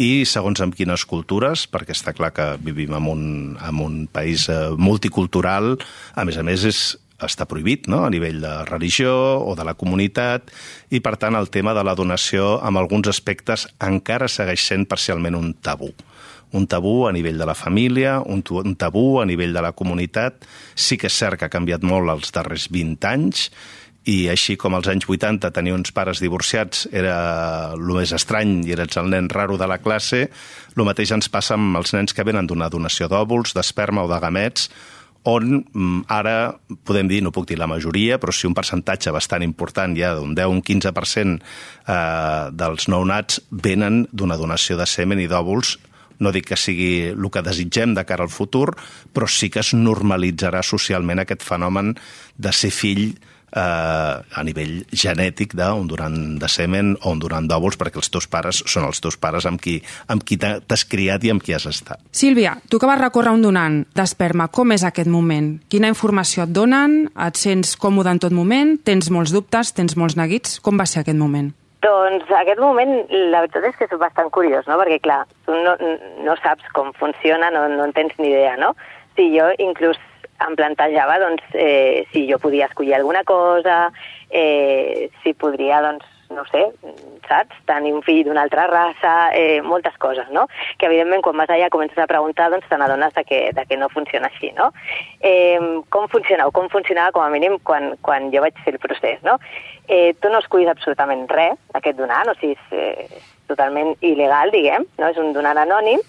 i 0.00 0.24
segons 0.24 0.62
amb 0.62 0.76
quines 0.78 1.02
cultures, 1.04 1.66
perquè 1.68 1.96
està 1.96 2.14
clar 2.16 2.30
que 2.32 2.46
vivim 2.62 2.94
en 2.96 3.08
un, 3.10 3.24
en 3.58 3.80
un 3.82 3.96
país 4.06 4.46
eh, 4.48 4.70
multicultural, 4.78 5.74
a 6.14 6.24
més 6.24 6.38
a 6.38 6.46
més 6.46 6.64
és, 6.70 6.84
està 7.20 7.44
prohibit 7.50 7.90
no? 7.90 8.04
a 8.06 8.12
nivell 8.14 8.38
de 8.40 8.52
religió 8.70 9.12
o 9.42 9.56
de 9.58 9.66
la 9.66 9.74
comunitat 9.74 10.54
i, 10.88 11.02
per 11.02 11.16
tant, 11.20 11.34
el 11.36 11.50
tema 11.50 11.74
de 11.76 11.82
la 11.84 11.96
donació, 11.98 12.60
amb 12.62 12.78
alguns 12.80 13.10
aspectes, 13.10 13.66
encara 13.82 14.30
segueix 14.30 14.62
sent 14.62 14.86
parcialment 14.88 15.36
un 15.36 15.52
tabú 15.58 15.90
un 16.52 16.66
tabú 16.66 17.06
a 17.08 17.12
nivell 17.12 17.38
de 17.38 17.46
la 17.46 17.54
família, 17.54 18.18
un, 18.20 18.42
un 18.42 18.76
tabú 18.76 19.20
a 19.20 19.26
nivell 19.26 19.52
de 19.54 19.62
la 19.62 19.72
comunitat. 19.72 20.46
Sí 20.74 20.98
que 20.98 21.10
és 21.10 21.18
cert 21.18 21.38
que 21.38 21.46
ha 21.46 21.52
canviat 21.52 21.84
molt 21.86 22.10
els 22.10 22.34
darrers 22.34 22.68
20 22.72 23.10
anys, 23.10 23.50
i 24.08 24.30
així 24.32 24.56
com 24.56 24.74
als 24.74 24.88
anys 24.88 25.04
80 25.08 25.50
tenir 25.52 25.74
uns 25.76 25.92
pares 25.92 26.22
divorciats 26.22 26.86
era 26.90 27.74
el 27.74 27.90
més 27.92 28.14
estrany 28.16 28.62
i 28.64 28.72
eres 28.72 28.96
el 28.96 29.10
nen 29.12 29.28
raro 29.28 29.58
de 29.60 29.68
la 29.68 29.78
classe, 29.82 30.22
el 30.72 30.88
mateix 30.88 31.12
ens 31.12 31.28
passa 31.28 31.58
amb 31.58 31.76
els 31.76 31.92
nens 31.92 32.16
que 32.16 32.24
venen 32.24 32.48
d'una 32.48 32.70
donació 32.72 33.10
d'òvuls, 33.12 33.52
d'esperma 33.54 34.06
o 34.06 34.08
de 34.08 34.20
gamets, 34.22 34.70
on 35.28 35.58
mm, 35.60 36.06
ara 36.08 36.54
podem 36.88 37.10
dir, 37.10 37.20
no 37.20 37.32
puc 37.34 37.44
dir 37.50 37.58
la 37.60 37.68
majoria, 37.68 38.16
però 38.16 38.32
sí 38.32 38.48
un 38.48 38.56
percentatge 38.56 39.12
bastant 39.12 39.44
important, 39.44 39.92
ja 39.96 40.14
d'un 40.16 40.32
10 40.34 40.48
un 40.48 40.62
15% 40.64 41.36
eh, 41.36 42.48
dels 42.56 42.88
nounats 42.88 43.42
venen 43.50 44.06
d'una 44.12 44.40
donació 44.40 44.80
de 44.80 44.88
semen 44.88 45.20
i 45.20 45.28
d'òvuls 45.28 45.76
no 46.20 46.32
dic 46.32 46.50
que 46.52 46.60
sigui 46.60 46.92
el 47.10 47.28
que 47.32 47.44
desitgem 47.44 47.96
de 47.96 48.06
cara 48.08 48.26
al 48.26 48.32
futur, 48.32 48.70
però 49.12 49.28
sí 49.28 49.50
que 49.50 49.64
es 49.64 49.74
normalitzarà 49.74 50.62
socialment 50.62 51.24
aquest 51.24 51.44
fenomen 51.46 51.94
de 52.38 52.52
ser 52.52 52.72
fill 52.74 53.06
eh, 53.56 53.60
a 53.60 54.44
nivell 54.44 54.84
genètic 54.92 55.54
d'un 55.58 55.88
donant 55.90 56.16
de 56.40 56.48
semen 56.48 56.94
o 57.02 57.14
un 57.14 57.22
donant 57.22 57.48
d'òvuls, 57.50 57.78
perquè 57.80 58.00
els 58.00 58.10
teus 58.12 58.28
pares 58.30 58.62
són 58.66 58.86
els 58.88 59.02
teus 59.02 59.18
pares 59.20 59.46
amb 59.48 59.60
qui, 59.62 59.78
amb 60.08 60.24
qui 60.24 60.38
t'has 60.40 60.84
criat 60.88 61.24
i 61.24 61.32
amb 61.34 61.42
qui 61.42 61.54
has 61.56 61.66
estat. 61.70 62.02
Sílvia, 62.12 62.56
tu 62.70 62.78
que 62.78 62.88
vas 62.90 63.00
recórrer 63.00 63.34
un 63.34 63.44
donant 63.44 63.82
d'esperma, 63.96 64.48
com 64.48 64.72
és 64.76 64.84
aquest 64.86 65.10
moment? 65.10 65.56
Quina 65.70 65.90
informació 65.90 66.46
et 66.46 66.54
donen? 66.54 67.02
Et 67.26 67.40
sents 67.40 67.76
còmode 67.80 68.14
en 68.14 68.22
tot 68.22 68.34
moment? 68.34 68.76
Tens 68.84 69.10
molts 69.10 69.34
dubtes? 69.34 69.74
Tens 69.76 69.96
molts 69.96 70.18
neguits? 70.18 70.60
Com 70.64 70.80
va 70.80 70.88
ser 70.88 71.02
aquest 71.04 71.18
moment? 71.18 71.52
Doncs 71.80 72.28
aquest 72.36 72.60
moment, 72.60 72.90
la 73.32 73.40
veritat 73.46 73.64
és 73.70 73.76
que 73.78 73.86
és 73.88 74.00
bastant 74.00 74.28
curiós, 74.34 74.66
no? 74.68 74.76
Perquè, 74.82 74.98
clar, 75.00 75.22
tu 75.46 75.56
no, 75.64 75.76
no 76.26 76.36
saps 76.42 76.66
com 76.76 76.92
funciona, 76.98 77.48
no, 77.54 77.66
no 77.72 77.86
en 77.88 77.94
tens 77.96 78.12
ni 78.18 78.28
idea, 78.28 78.56
no? 78.60 78.74
Si 79.16 79.30
jo 79.32 79.48
inclús 79.58 79.96
em 80.44 80.56
plantejava, 80.56 81.18
doncs, 81.22 81.44
eh, 81.54 82.04
si 82.12 82.26
jo 82.28 82.38
podia 82.40 82.68
escollir 82.68 82.94
alguna 82.98 83.24
cosa, 83.24 83.90
eh, 84.28 85.08
si 85.22 85.32
podria, 85.32 85.80
doncs, 85.84 86.04
no 86.30 86.44
sé, 86.46 86.62
saps? 87.28 87.56
Tenir 87.68 87.92
un 87.94 88.04
fill 88.06 88.22
d'una 88.26 88.44
altra 88.46 88.66
raça, 88.70 89.14
eh, 89.34 89.60
moltes 89.62 89.96
coses, 89.98 90.28
no? 90.30 90.46
Que, 90.78 90.86
evidentment, 90.86 91.22
quan 91.22 91.36
vas 91.36 91.50
allà 91.50 91.70
comences 91.70 91.98
a 91.98 92.08
preguntar, 92.10 92.50
doncs 92.50 92.68
te 92.68 92.78
n'adones 92.78 93.14
de, 93.14 93.24
que, 93.24 93.40
de 93.56 93.66
que 93.66 93.76
no 93.76 93.90
funciona 93.90 94.30
així, 94.30 94.52
no? 94.56 94.70
Eh, 95.20 95.58
com 95.90 96.08
funciona, 96.08 96.46
o 96.46 96.54
com 96.54 96.70
funcionava, 96.70 97.12
com 97.12 97.22
a 97.22 97.30
mínim, 97.30 97.58
quan, 97.64 97.94
quan 98.06 98.30
jo 98.34 98.44
vaig 98.46 98.56
fer 98.64 98.76
el 98.76 98.82
procés, 98.82 99.20
no? 99.26 99.38
Eh, 99.88 100.14
tu 100.22 100.30
no 100.30 100.38
escullis 100.38 100.70
absolutament 100.70 101.26
res 101.30 101.58
d'aquest 101.74 101.98
donant, 101.98 102.30
o 102.30 102.38
sigui, 102.38 102.54
és 102.54 102.78
eh, 102.78 103.20
totalment 103.50 103.96
il·legal, 104.06 104.54
diguem, 104.54 104.86
no? 104.98 105.10
És 105.10 105.18
un 105.18 105.34
donant 105.34 105.58
anònim, 105.58 106.02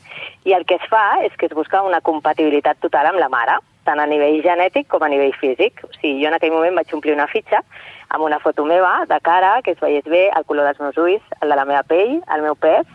i 0.46 0.54
el 0.54 0.66
que 0.70 0.78
es 0.78 0.88
fa 0.90 1.22
és 1.26 1.34
que 1.38 1.50
es 1.50 1.58
busca 1.58 1.82
una 1.86 2.02
compatibilitat 2.06 2.82
total 2.82 3.10
amb 3.10 3.22
la 3.22 3.30
mare, 3.34 3.58
tant 3.92 4.00
a 4.00 4.08
nivell 4.08 4.40
genètic 4.46 4.88
com 4.88 5.04
a 5.04 5.10
nivell 5.12 5.36
físic. 5.36 5.84
O 5.84 5.92
sigui, 6.00 6.22
jo 6.24 6.32
en 6.32 6.38
aquell 6.40 6.56
moment 6.56 6.80
vaig 6.80 6.96
omplir 6.96 7.14
una 7.18 7.28
fitxa 7.28 7.60
amb 8.12 8.24
una 8.28 8.40
foto 8.40 8.64
meva, 8.68 9.06
de 9.08 9.20
cara, 9.24 9.58
que 9.64 9.72
es 9.76 9.80
veiés 9.84 10.08
bé 10.08 10.30
el 10.36 10.46
color 10.48 10.66
dels 10.68 10.80
meus 10.84 10.98
ulls, 11.00 11.24
el 11.42 11.52
de 11.52 11.56
la 11.60 11.66
meva 11.68 11.84
pell, 11.88 12.18
el 12.36 12.42
meu 12.44 12.56
pes, 12.56 12.88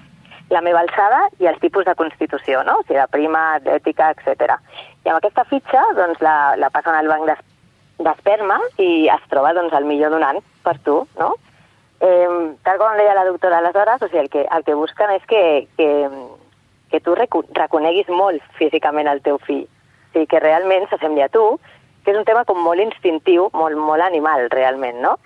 la 0.52 0.60
meva 0.62 0.78
alçada 0.84 1.24
i 1.42 1.48
els 1.50 1.58
tipus 1.58 1.84
de 1.88 1.94
constitució, 1.98 2.60
no? 2.64 2.78
O 2.80 2.84
sigui, 2.86 3.00
de 3.00 3.06
prima, 3.10 3.40
atlètica, 3.58 4.12
etc. 4.14 4.56
I 5.04 5.10
amb 5.10 5.18
aquesta 5.18 5.44
fitxa, 5.50 5.82
doncs, 5.98 6.20
la, 6.22 6.54
la 6.60 6.70
passen 6.70 6.94
al 6.94 7.08
banc 7.10 7.26
d'es- 7.26 7.44
d'esperma 7.98 8.58
i 8.78 9.08
es 9.08 9.24
troba, 9.32 9.54
doncs, 9.56 9.72
el 9.74 9.88
millor 9.88 10.12
donant 10.14 10.38
per 10.62 10.76
tu, 10.86 11.00
no? 11.18 11.32
Eh, 11.98 12.28
tal 12.62 12.76
com 12.78 12.94
deia 13.00 13.14
la 13.16 13.24
doctora 13.24 13.58
aleshores, 13.62 14.02
o 14.04 14.08
sigui, 14.12 14.20
el 14.26 14.30
que, 14.30 14.44
el 14.52 14.64
que 14.68 14.74
busquen 14.76 15.10
és 15.16 15.24
que, 15.26 15.42
que, 15.80 15.88
que 16.92 17.00
tu 17.00 17.16
reco- 17.16 17.46
reconeguis 17.56 18.08
molt 18.12 18.44
físicament 18.60 19.08
el 19.10 19.22
teu 19.24 19.40
fill. 19.48 19.64
Sigui, 20.16 20.30
que 20.32 20.40
realment 20.40 20.88
s'assembli 20.88 21.20
a 21.20 21.28
tu, 21.28 21.44
que 22.06 22.14
és 22.14 22.16
un 22.16 22.24
tema 22.24 22.46
com 22.48 22.56
molt 22.64 22.80
instintiu, 22.80 23.50
molt, 23.52 23.76
molt 23.76 24.00
animal, 24.00 24.46
realment, 24.54 25.02
no? 25.04 25.18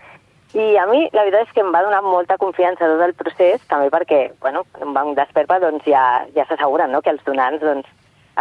I 0.50 0.74
a 0.83 0.87
mi, 0.90 1.05
la 1.14 1.22
veritat 1.22 1.46
és 1.46 1.53
que 1.55 1.62
em 1.62 1.70
va 1.70 1.85
donar 1.87 2.00
molta 2.03 2.35
confiança 2.42 2.88
tot 2.90 3.05
el 3.05 3.14
procés, 3.14 3.62
també 3.70 3.87
perquè, 3.94 4.33
bueno, 4.42 4.64
un 4.83 4.96
banc 4.96 5.14
d'esperma 5.14 5.61
doncs, 5.62 5.87
ja, 5.87 6.24
ja 6.35 6.46
s'asseguren 6.48 6.90
no? 6.90 7.03
que 7.07 7.12
els 7.14 7.22
donants 7.22 7.62
doncs, 7.62 7.87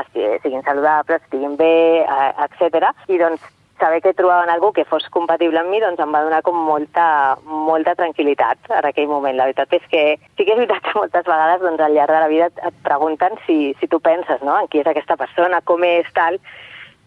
esti, 0.01 0.25
siguin 0.41 0.65
saludables, 0.65 1.21
estiguin 1.21 1.53
bé, 1.59 2.01
eh, 2.01 2.31
etc. 2.47 2.89
I 3.13 3.21
doncs 3.21 3.45
saber 3.79 4.01
que 4.01 4.13
trobaven 4.13 4.49
algú 4.49 4.71
que 4.73 4.85
fos 4.85 5.07
compatible 5.09 5.59
amb 5.59 5.71
mi 5.71 5.79
doncs 5.81 5.99
em 6.03 6.13
va 6.13 6.23
donar 6.25 6.41
com 6.45 6.57
molta, 6.67 7.37
molta 7.43 7.95
tranquil·litat 7.99 8.69
en 8.69 8.87
aquell 8.89 9.09
moment. 9.11 9.37
La 9.37 9.49
veritat 9.49 9.73
és 9.79 9.85
que 9.91 10.03
sí 10.37 10.45
que 10.45 10.53
és 10.53 10.59
veritat 10.59 10.83
que 10.85 10.97
moltes 10.97 11.27
vegades 11.27 11.63
doncs, 11.63 11.81
al 11.83 11.95
llarg 11.95 12.13
de 12.13 12.23
la 12.23 12.31
vida 12.31 12.49
et, 12.51 12.81
pregunten 12.85 13.39
si, 13.45 13.59
si 13.79 13.87
tu 13.87 14.01
penses 14.03 14.43
no? 14.43 14.57
en 14.59 14.67
qui 14.67 14.83
és 14.83 14.89
aquesta 14.89 15.17
persona, 15.19 15.63
com 15.65 15.85
és, 15.87 16.09
tal... 16.15 16.39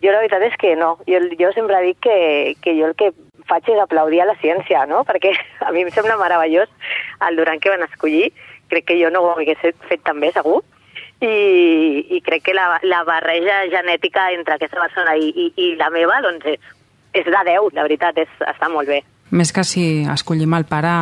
Jo 0.02 0.10
la 0.10 0.18
veritat 0.18 0.42
és 0.42 0.56
que 0.58 0.72
no. 0.74 0.96
Jo, 1.06 1.20
jo 1.38 1.52
sempre 1.54 1.78
dic 1.84 2.00
que, 2.02 2.56
que 2.58 2.72
jo 2.74 2.88
el 2.88 2.96
que 2.98 3.12
faig 3.46 3.68
és 3.70 3.78
aplaudir 3.78 4.24
a 4.24 4.26
la 4.32 4.34
ciència, 4.40 4.80
no? 4.90 5.04
Perquè 5.08 5.30
a 5.62 5.70
mi 5.70 5.84
em 5.86 5.92
sembla 5.94 6.18
meravellós 6.18 6.72
el 7.28 7.38
Durant 7.38 7.62
que 7.62 7.70
van 7.70 7.86
escollir. 7.86 8.32
Crec 8.72 8.88
que 8.88 8.98
jo 8.98 9.12
no 9.14 9.22
ho 9.22 9.30
hagués 9.36 9.62
fet 9.62 10.02
tan 10.02 10.18
bé, 10.18 10.32
segur. 10.34 10.64
I, 11.22 12.16
i 12.16 12.20
crec 12.24 12.48
que 12.48 12.54
la, 12.56 12.80
la 12.82 13.02
barreja 13.06 13.62
genètica 13.70 14.30
entre 14.34 14.56
aquesta 14.56 14.80
persona 14.82 15.14
i, 15.16 15.30
i, 15.30 15.48
i 15.56 15.72
la 15.78 15.90
meva 15.94 16.18
doncs 16.24 16.48
és, 16.54 16.70
és 17.22 17.28
de 17.28 17.42
10, 17.46 17.72
la 17.76 17.86
veritat, 17.86 18.18
és, 18.18 18.30
està 18.48 18.70
molt 18.72 18.90
bé. 18.90 19.02
Més 19.32 19.52
que 19.54 19.64
si 19.64 20.04
escollim 20.12 20.52
el 20.58 20.66
pare 20.68 20.92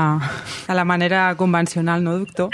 de 0.68 0.74
la 0.76 0.85
manera 0.87 1.33
convencional, 1.38 2.04
no, 2.04 2.18
doctor? 2.20 2.52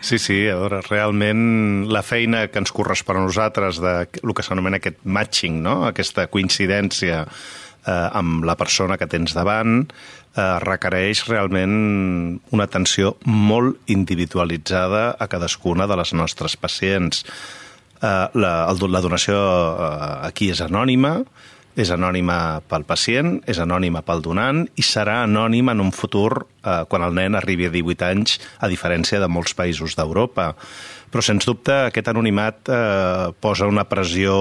Sí, 0.00 0.18
sí, 0.22 0.36
a 0.46 0.54
veure, 0.54 0.78
realment 0.86 1.88
la 1.90 2.04
feina 2.06 2.44
que 2.52 2.60
ens 2.62 2.70
correspon 2.70 3.18
a 3.18 3.24
nosaltres 3.24 3.80
de 3.82 3.94
el 4.22 4.34
que 4.34 4.44
s'anomena 4.46 4.78
aquest 4.78 5.00
matching, 5.02 5.58
no? 5.64 5.80
aquesta 5.88 6.28
coincidència 6.30 7.24
eh, 7.88 8.18
amb 8.20 8.44
la 8.44 8.56
persona 8.60 8.98
que 9.00 9.08
tens 9.08 9.34
davant, 9.36 9.86
eh, 10.36 10.58
requereix 10.64 11.24
realment 11.28 12.38
una 12.52 12.68
atenció 12.68 13.16
molt 13.24 13.80
individualitzada 13.88 15.16
a 15.18 15.28
cadascuna 15.28 15.88
de 15.88 15.96
les 15.96 16.12
nostres 16.12 16.56
pacients. 16.56 17.24
Eh, 18.02 18.26
la, 18.34 18.52
el, 18.68 18.84
la 18.92 19.04
donació 19.04 19.38
eh, 19.38 20.26
aquí 20.28 20.52
és 20.52 20.60
anònima, 20.64 21.18
és 21.78 21.92
anònima 21.94 22.58
pel 22.66 22.82
pacient, 22.86 23.36
és 23.46 23.60
anònima 23.62 24.02
pel 24.02 24.22
donant 24.24 24.64
i 24.74 24.82
serà 24.82 25.20
anònima 25.22 25.76
en 25.76 25.84
un 25.84 25.92
futur 25.94 26.32
eh, 26.42 26.82
quan 26.90 27.04
el 27.06 27.14
nen 27.14 27.38
arribi 27.38 27.68
a 27.68 27.74
18 27.74 28.08
anys, 28.08 28.38
a 28.58 28.70
diferència 28.70 29.20
de 29.22 29.30
molts 29.30 29.54
països 29.58 29.94
d'Europa. 29.98 30.54
Però, 31.08 31.24
sens 31.24 31.46
dubte, 31.48 31.74
aquest 31.88 32.10
anonimat 32.10 32.68
eh, 32.68 33.30
posa 33.40 33.68
una 33.70 33.86
pressió 33.88 34.34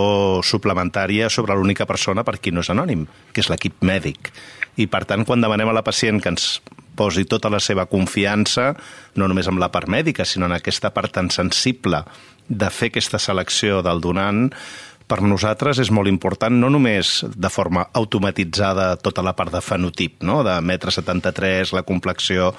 suplementària 0.44 1.30
sobre 1.32 1.56
l'única 1.56 1.88
persona 1.88 2.26
per 2.28 2.38
qui 2.42 2.52
no 2.52 2.64
és 2.66 2.72
anònim, 2.74 3.06
que 3.32 3.44
és 3.44 3.52
l'equip 3.52 3.80
mèdic. 3.88 4.32
I, 4.78 4.90
per 4.92 5.06
tant, 5.10 5.24
quan 5.26 5.42
demanem 5.42 5.72
a 5.72 5.78
la 5.78 5.86
pacient 5.86 6.20
que 6.22 6.34
ens 6.34 6.58
posi 6.98 7.28
tota 7.30 7.52
la 7.54 7.62
seva 7.62 7.86
confiança, 7.90 8.72
no 9.16 9.30
només 9.30 9.48
amb 9.48 9.62
la 9.62 9.70
part 9.72 9.90
mèdica, 9.92 10.26
sinó 10.26 10.50
en 10.50 10.58
aquesta 10.58 10.92
part 10.96 11.14
tan 11.14 11.30
sensible 11.34 12.02
de 12.48 12.70
fer 12.72 12.90
aquesta 12.92 13.20
selecció 13.22 13.82
del 13.86 14.02
donant, 14.02 14.48
per 15.08 15.22
nosaltres 15.24 15.80
és 15.80 15.90
molt 15.94 16.12
important 16.12 16.54
no 16.60 16.70
només 16.72 17.22
de 17.32 17.50
forma 17.52 17.86
automatitzada 17.96 18.90
tota 19.00 19.24
la 19.24 19.34
part 19.38 19.54
de 19.56 19.62
fenotip, 19.64 20.20
no? 20.28 20.42
de 20.44 20.58
metre 20.62 20.92
73, 20.92 21.72
la 21.76 21.86
complexió. 21.88 22.52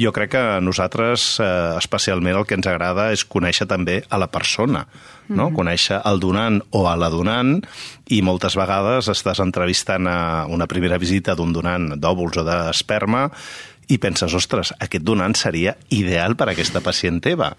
Jo 0.00 0.10
crec 0.14 0.32
que 0.34 0.42
a 0.56 0.60
nosaltres, 0.60 1.38
eh, 1.38 1.48
especialment, 1.78 2.40
el 2.40 2.46
que 2.48 2.58
ens 2.58 2.66
agrada 2.66 3.10
és 3.14 3.22
conèixer 3.22 3.68
també 3.70 4.00
a 4.10 4.18
la 4.18 4.30
persona, 4.32 4.86
no? 5.28 5.48
Mm 5.48 5.48
-hmm. 5.48 5.56
conèixer 5.56 6.00
el 6.04 6.18
donant 6.20 6.62
o 6.70 6.88
a 6.88 6.96
la 6.96 7.08
donant, 7.08 7.62
i 8.08 8.22
moltes 8.22 8.56
vegades 8.56 9.08
estàs 9.08 9.40
entrevistant 9.40 10.06
a 10.08 10.46
una 10.48 10.66
primera 10.66 10.98
visita 10.98 11.34
d'un 11.34 11.52
donant 11.52 11.94
d'òvuls 11.94 12.36
o 12.36 12.44
d'esperma 12.44 13.30
i 13.88 13.98
penses, 14.02 14.34
ostres, 14.34 14.72
aquest 14.80 15.04
donant 15.04 15.34
seria 15.38 15.74
ideal 15.90 16.36
per 16.38 16.48
a 16.48 16.52
aquesta 16.54 16.82
pacient 16.84 17.20
teva. 17.24 17.52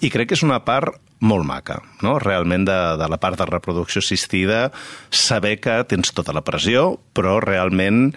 I 0.00 0.10
crec 0.12 0.30
que 0.30 0.38
és 0.38 0.46
una 0.46 0.62
part 0.64 0.96
molt 1.20 1.46
maca, 1.48 1.80
no? 2.04 2.18
realment 2.20 2.66
de, 2.68 2.78
de 3.00 3.08
la 3.08 3.20
part 3.20 3.38
de 3.40 3.46
reproducció 3.48 4.02
assistida, 4.04 4.70
saber 5.10 5.56
que 5.60 5.78
tens 5.88 6.12
tota 6.16 6.34
la 6.36 6.44
pressió, 6.44 6.96
però 7.16 7.38
realment 7.44 8.10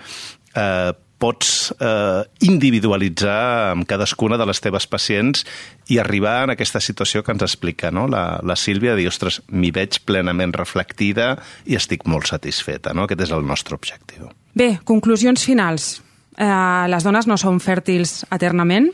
eh, 0.56 0.91
pots 1.19 1.74
eh, 1.76 2.24
individualitzar 2.48 3.74
amb 3.74 3.86
cadascuna 3.88 4.39
de 4.39 4.48
les 4.48 4.63
teves 4.63 4.88
pacients 4.88 5.43
i 5.91 6.00
arribar 6.00 6.45
en 6.45 6.56
aquesta 6.56 6.80
situació 6.80 7.24
que 7.24 7.36
ens 7.36 7.43
explica 7.45 7.91
no? 7.91 8.08
la, 8.08 8.39
la 8.41 8.56
Sílvia, 8.56 8.95
dir, 8.95 9.10
ostres, 9.12 9.41
m'hi 9.52 9.74
veig 9.76 10.00
plenament 10.08 10.56
reflectida 10.56 11.34
i 11.67 11.76
estic 11.80 12.08
molt 12.08 12.32
satisfeta. 12.32 12.95
No? 12.95 13.06
Aquest 13.06 13.28
és 13.28 13.36
el 13.36 13.45
nostre 13.45 13.76
objectiu. 13.76 14.32
Bé, 14.56 14.78
conclusions 14.88 15.43
finals. 15.45 15.98
Eh, 16.39 16.86
les 16.88 17.04
dones 17.04 17.28
no 17.28 17.38
són 17.38 17.60
fèrtils 17.60 18.23
eternament, 18.32 18.89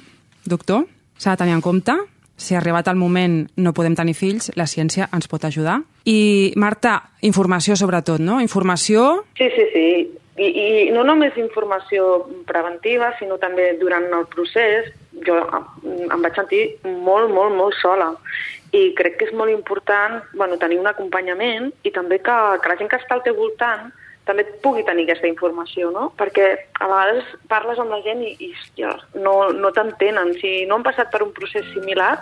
doctor? 0.45 0.88
S'ha 1.21 1.36
de 1.36 1.43
tenir 1.43 1.55
en 1.55 1.63
compte? 1.63 1.95
si 2.38 2.55
arribat 2.55 2.88
el 2.88 2.99
moment 2.99 3.45
no 3.55 3.73
podem 3.73 3.95
tenir 3.95 4.15
fills, 4.17 4.51
la 4.60 4.67
ciència 4.67 5.08
ens 5.15 5.29
pot 5.31 5.45
ajudar. 5.47 5.79
I, 6.05 6.53
Marta, 6.60 6.97
informació 7.23 7.77
sobretot, 7.79 8.19
no? 8.19 8.41
Informació... 8.43 9.25
Sí, 9.39 9.49
sí, 9.55 9.67
sí. 9.73 9.88
I, 10.36 10.47
i 10.51 10.69
no 10.91 11.05
només 11.08 11.38
informació 11.39 12.25
preventiva, 12.47 13.13
sinó 13.19 13.38
també 13.39 13.71
durant 13.79 14.10
el 14.17 14.27
procés. 14.27 14.91
Jo 15.23 15.38
em 15.88 16.19
vaig 16.19 16.36
sentir 16.36 16.63
molt, 16.84 17.31
molt, 17.31 17.55
molt 17.55 17.77
sola. 17.79 18.12
I 18.75 18.89
crec 18.97 19.15
que 19.15 19.29
és 19.29 19.36
molt 19.38 19.53
important 19.53 20.19
bueno, 20.36 20.60
tenir 20.60 20.81
un 20.81 20.91
acompanyament 20.91 21.71
i 21.88 21.93
també 21.95 22.19
que, 22.19 22.36
que 22.60 22.71
la 22.71 22.75
gent 22.81 22.91
que 22.91 22.99
està 22.99 23.15
al 23.15 23.23
teu 23.23 23.38
voltant 23.39 23.93
també 24.25 24.45
pugui 24.63 24.83
tenir 24.85 25.05
aquesta 25.05 25.29
informació, 25.29 25.91
no? 25.93 26.09
Perquè 26.17 26.47
a 26.81 26.89
vegades 26.89 27.31
parles 27.51 27.79
amb 27.81 27.93
la 27.93 28.01
gent 28.05 28.23
i, 28.25 28.33
i 28.39 28.51
hòstia, 28.53 28.95
no, 29.21 29.35
no 29.53 29.71
t'entenen. 29.75 30.33
Si 30.41 30.57
no 30.69 30.79
han 30.79 30.85
passat 30.88 31.11
per 31.13 31.21
un 31.25 31.33
procés 31.35 31.67
similar, 31.73 32.13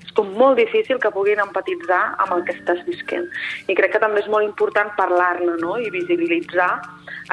és 0.00 0.14
com 0.16 0.30
molt 0.40 0.56
difícil 0.58 0.98
que 1.02 1.12
puguin 1.14 1.42
empatitzar 1.44 2.00
amb 2.24 2.38
el 2.38 2.46
que 2.48 2.56
estàs 2.56 2.80
visquent. 2.88 3.28
I 3.68 3.76
crec 3.78 3.94
que 3.94 4.02
també 4.02 4.24
és 4.24 4.30
molt 4.32 4.48
important 4.48 4.94
parlar-ne 4.96 5.58
no? 5.60 5.76
i 5.78 5.92
visibilitzar 5.92 6.72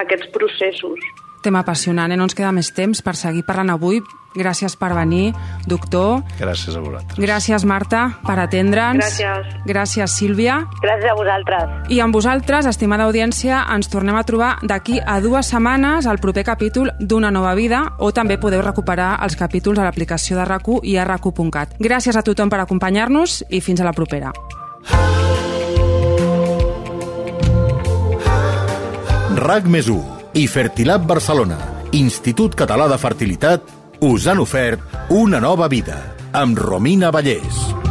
aquests 0.03 0.29
processos 0.35 1.15
tema 1.47 1.63
apassionant. 1.63 2.11
Eh? 2.11 2.17
No 2.19 2.27
ens 2.27 2.35
queda 2.35 2.51
més 2.51 2.73
temps 2.75 2.99
per 3.05 3.15
seguir 3.15 3.45
parlant 3.47 3.71
avui. 3.71 4.01
Gràcies 4.38 4.76
per 4.78 4.91
venir, 4.93 5.34
doctor. 5.65 6.21
Gràcies 6.39 6.76
a 6.78 6.84
vosaltres. 6.84 7.17
Gràcies, 7.17 7.65
Marta, 7.65 8.04
per 8.26 8.38
atendre'ns. 8.43 9.02
Gràcies. 9.02 9.56
Gràcies, 9.65 10.17
Sílvia. 10.19 10.60
Gràcies 10.84 11.12
a 11.12 11.15
vosaltres. 11.17 11.73
I 11.89 12.02
amb 12.06 12.13
vosaltres, 12.15 12.69
estimada 12.69 13.08
audiència, 13.10 13.63
ens 13.73 13.89
tornem 13.89 14.15
a 14.15 14.23
trobar 14.28 14.54
d'aquí 14.62 15.00
a 15.02 15.19
dues 15.23 15.50
setmanes 15.50 16.06
al 16.06 16.21
proper 16.21 16.45
capítol 16.45 16.93
d'Una 17.00 17.32
nova 17.32 17.56
vida 17.58 17.84
o 17.97 18.12
també 18.12 18.38
podeu 18.38 18.62
recuperar 18.62 19.15
els 19.26 19.36
capítols 19.36 19.80
a 19.80 19.88
l'aplicació 19.88 20.38
de 20.38 20.45
rac 20.45 20.67
i 20.84 20.97
a 20.97 21.06
rac 21.06 21.28
Gràcies 21.80 22.15
a 22.15 22.23
tothom 22.23 22.50
per 22.50 22.60
acompanyar-nos 22.60 23.43
i 23.50 23.62
fins 23.62 23.82
a 23.82 23.86
la 23.86 23.93
propera. 23.93 24.34
RAC 29.38 29.67
més 29.69 29.88
1 29.88 30.17
i 30.34 30.47
Fertilab 30.50 31.06
Barcelona, 31.08 31.58
Institut 31.95 32.56
Català 32.58 32.88
de 32.89 32.97
Fertilitat, 32.97 33.76
us 34.01 34.27
han 34.27 34.39
ofert 34.39 34.79
una 35.10 35.39
nova 35.39 35.67
vida 35.67 35.97
amb 36.33 36.60
Romina 36.60 37.10
Vallès. 37.12 37.87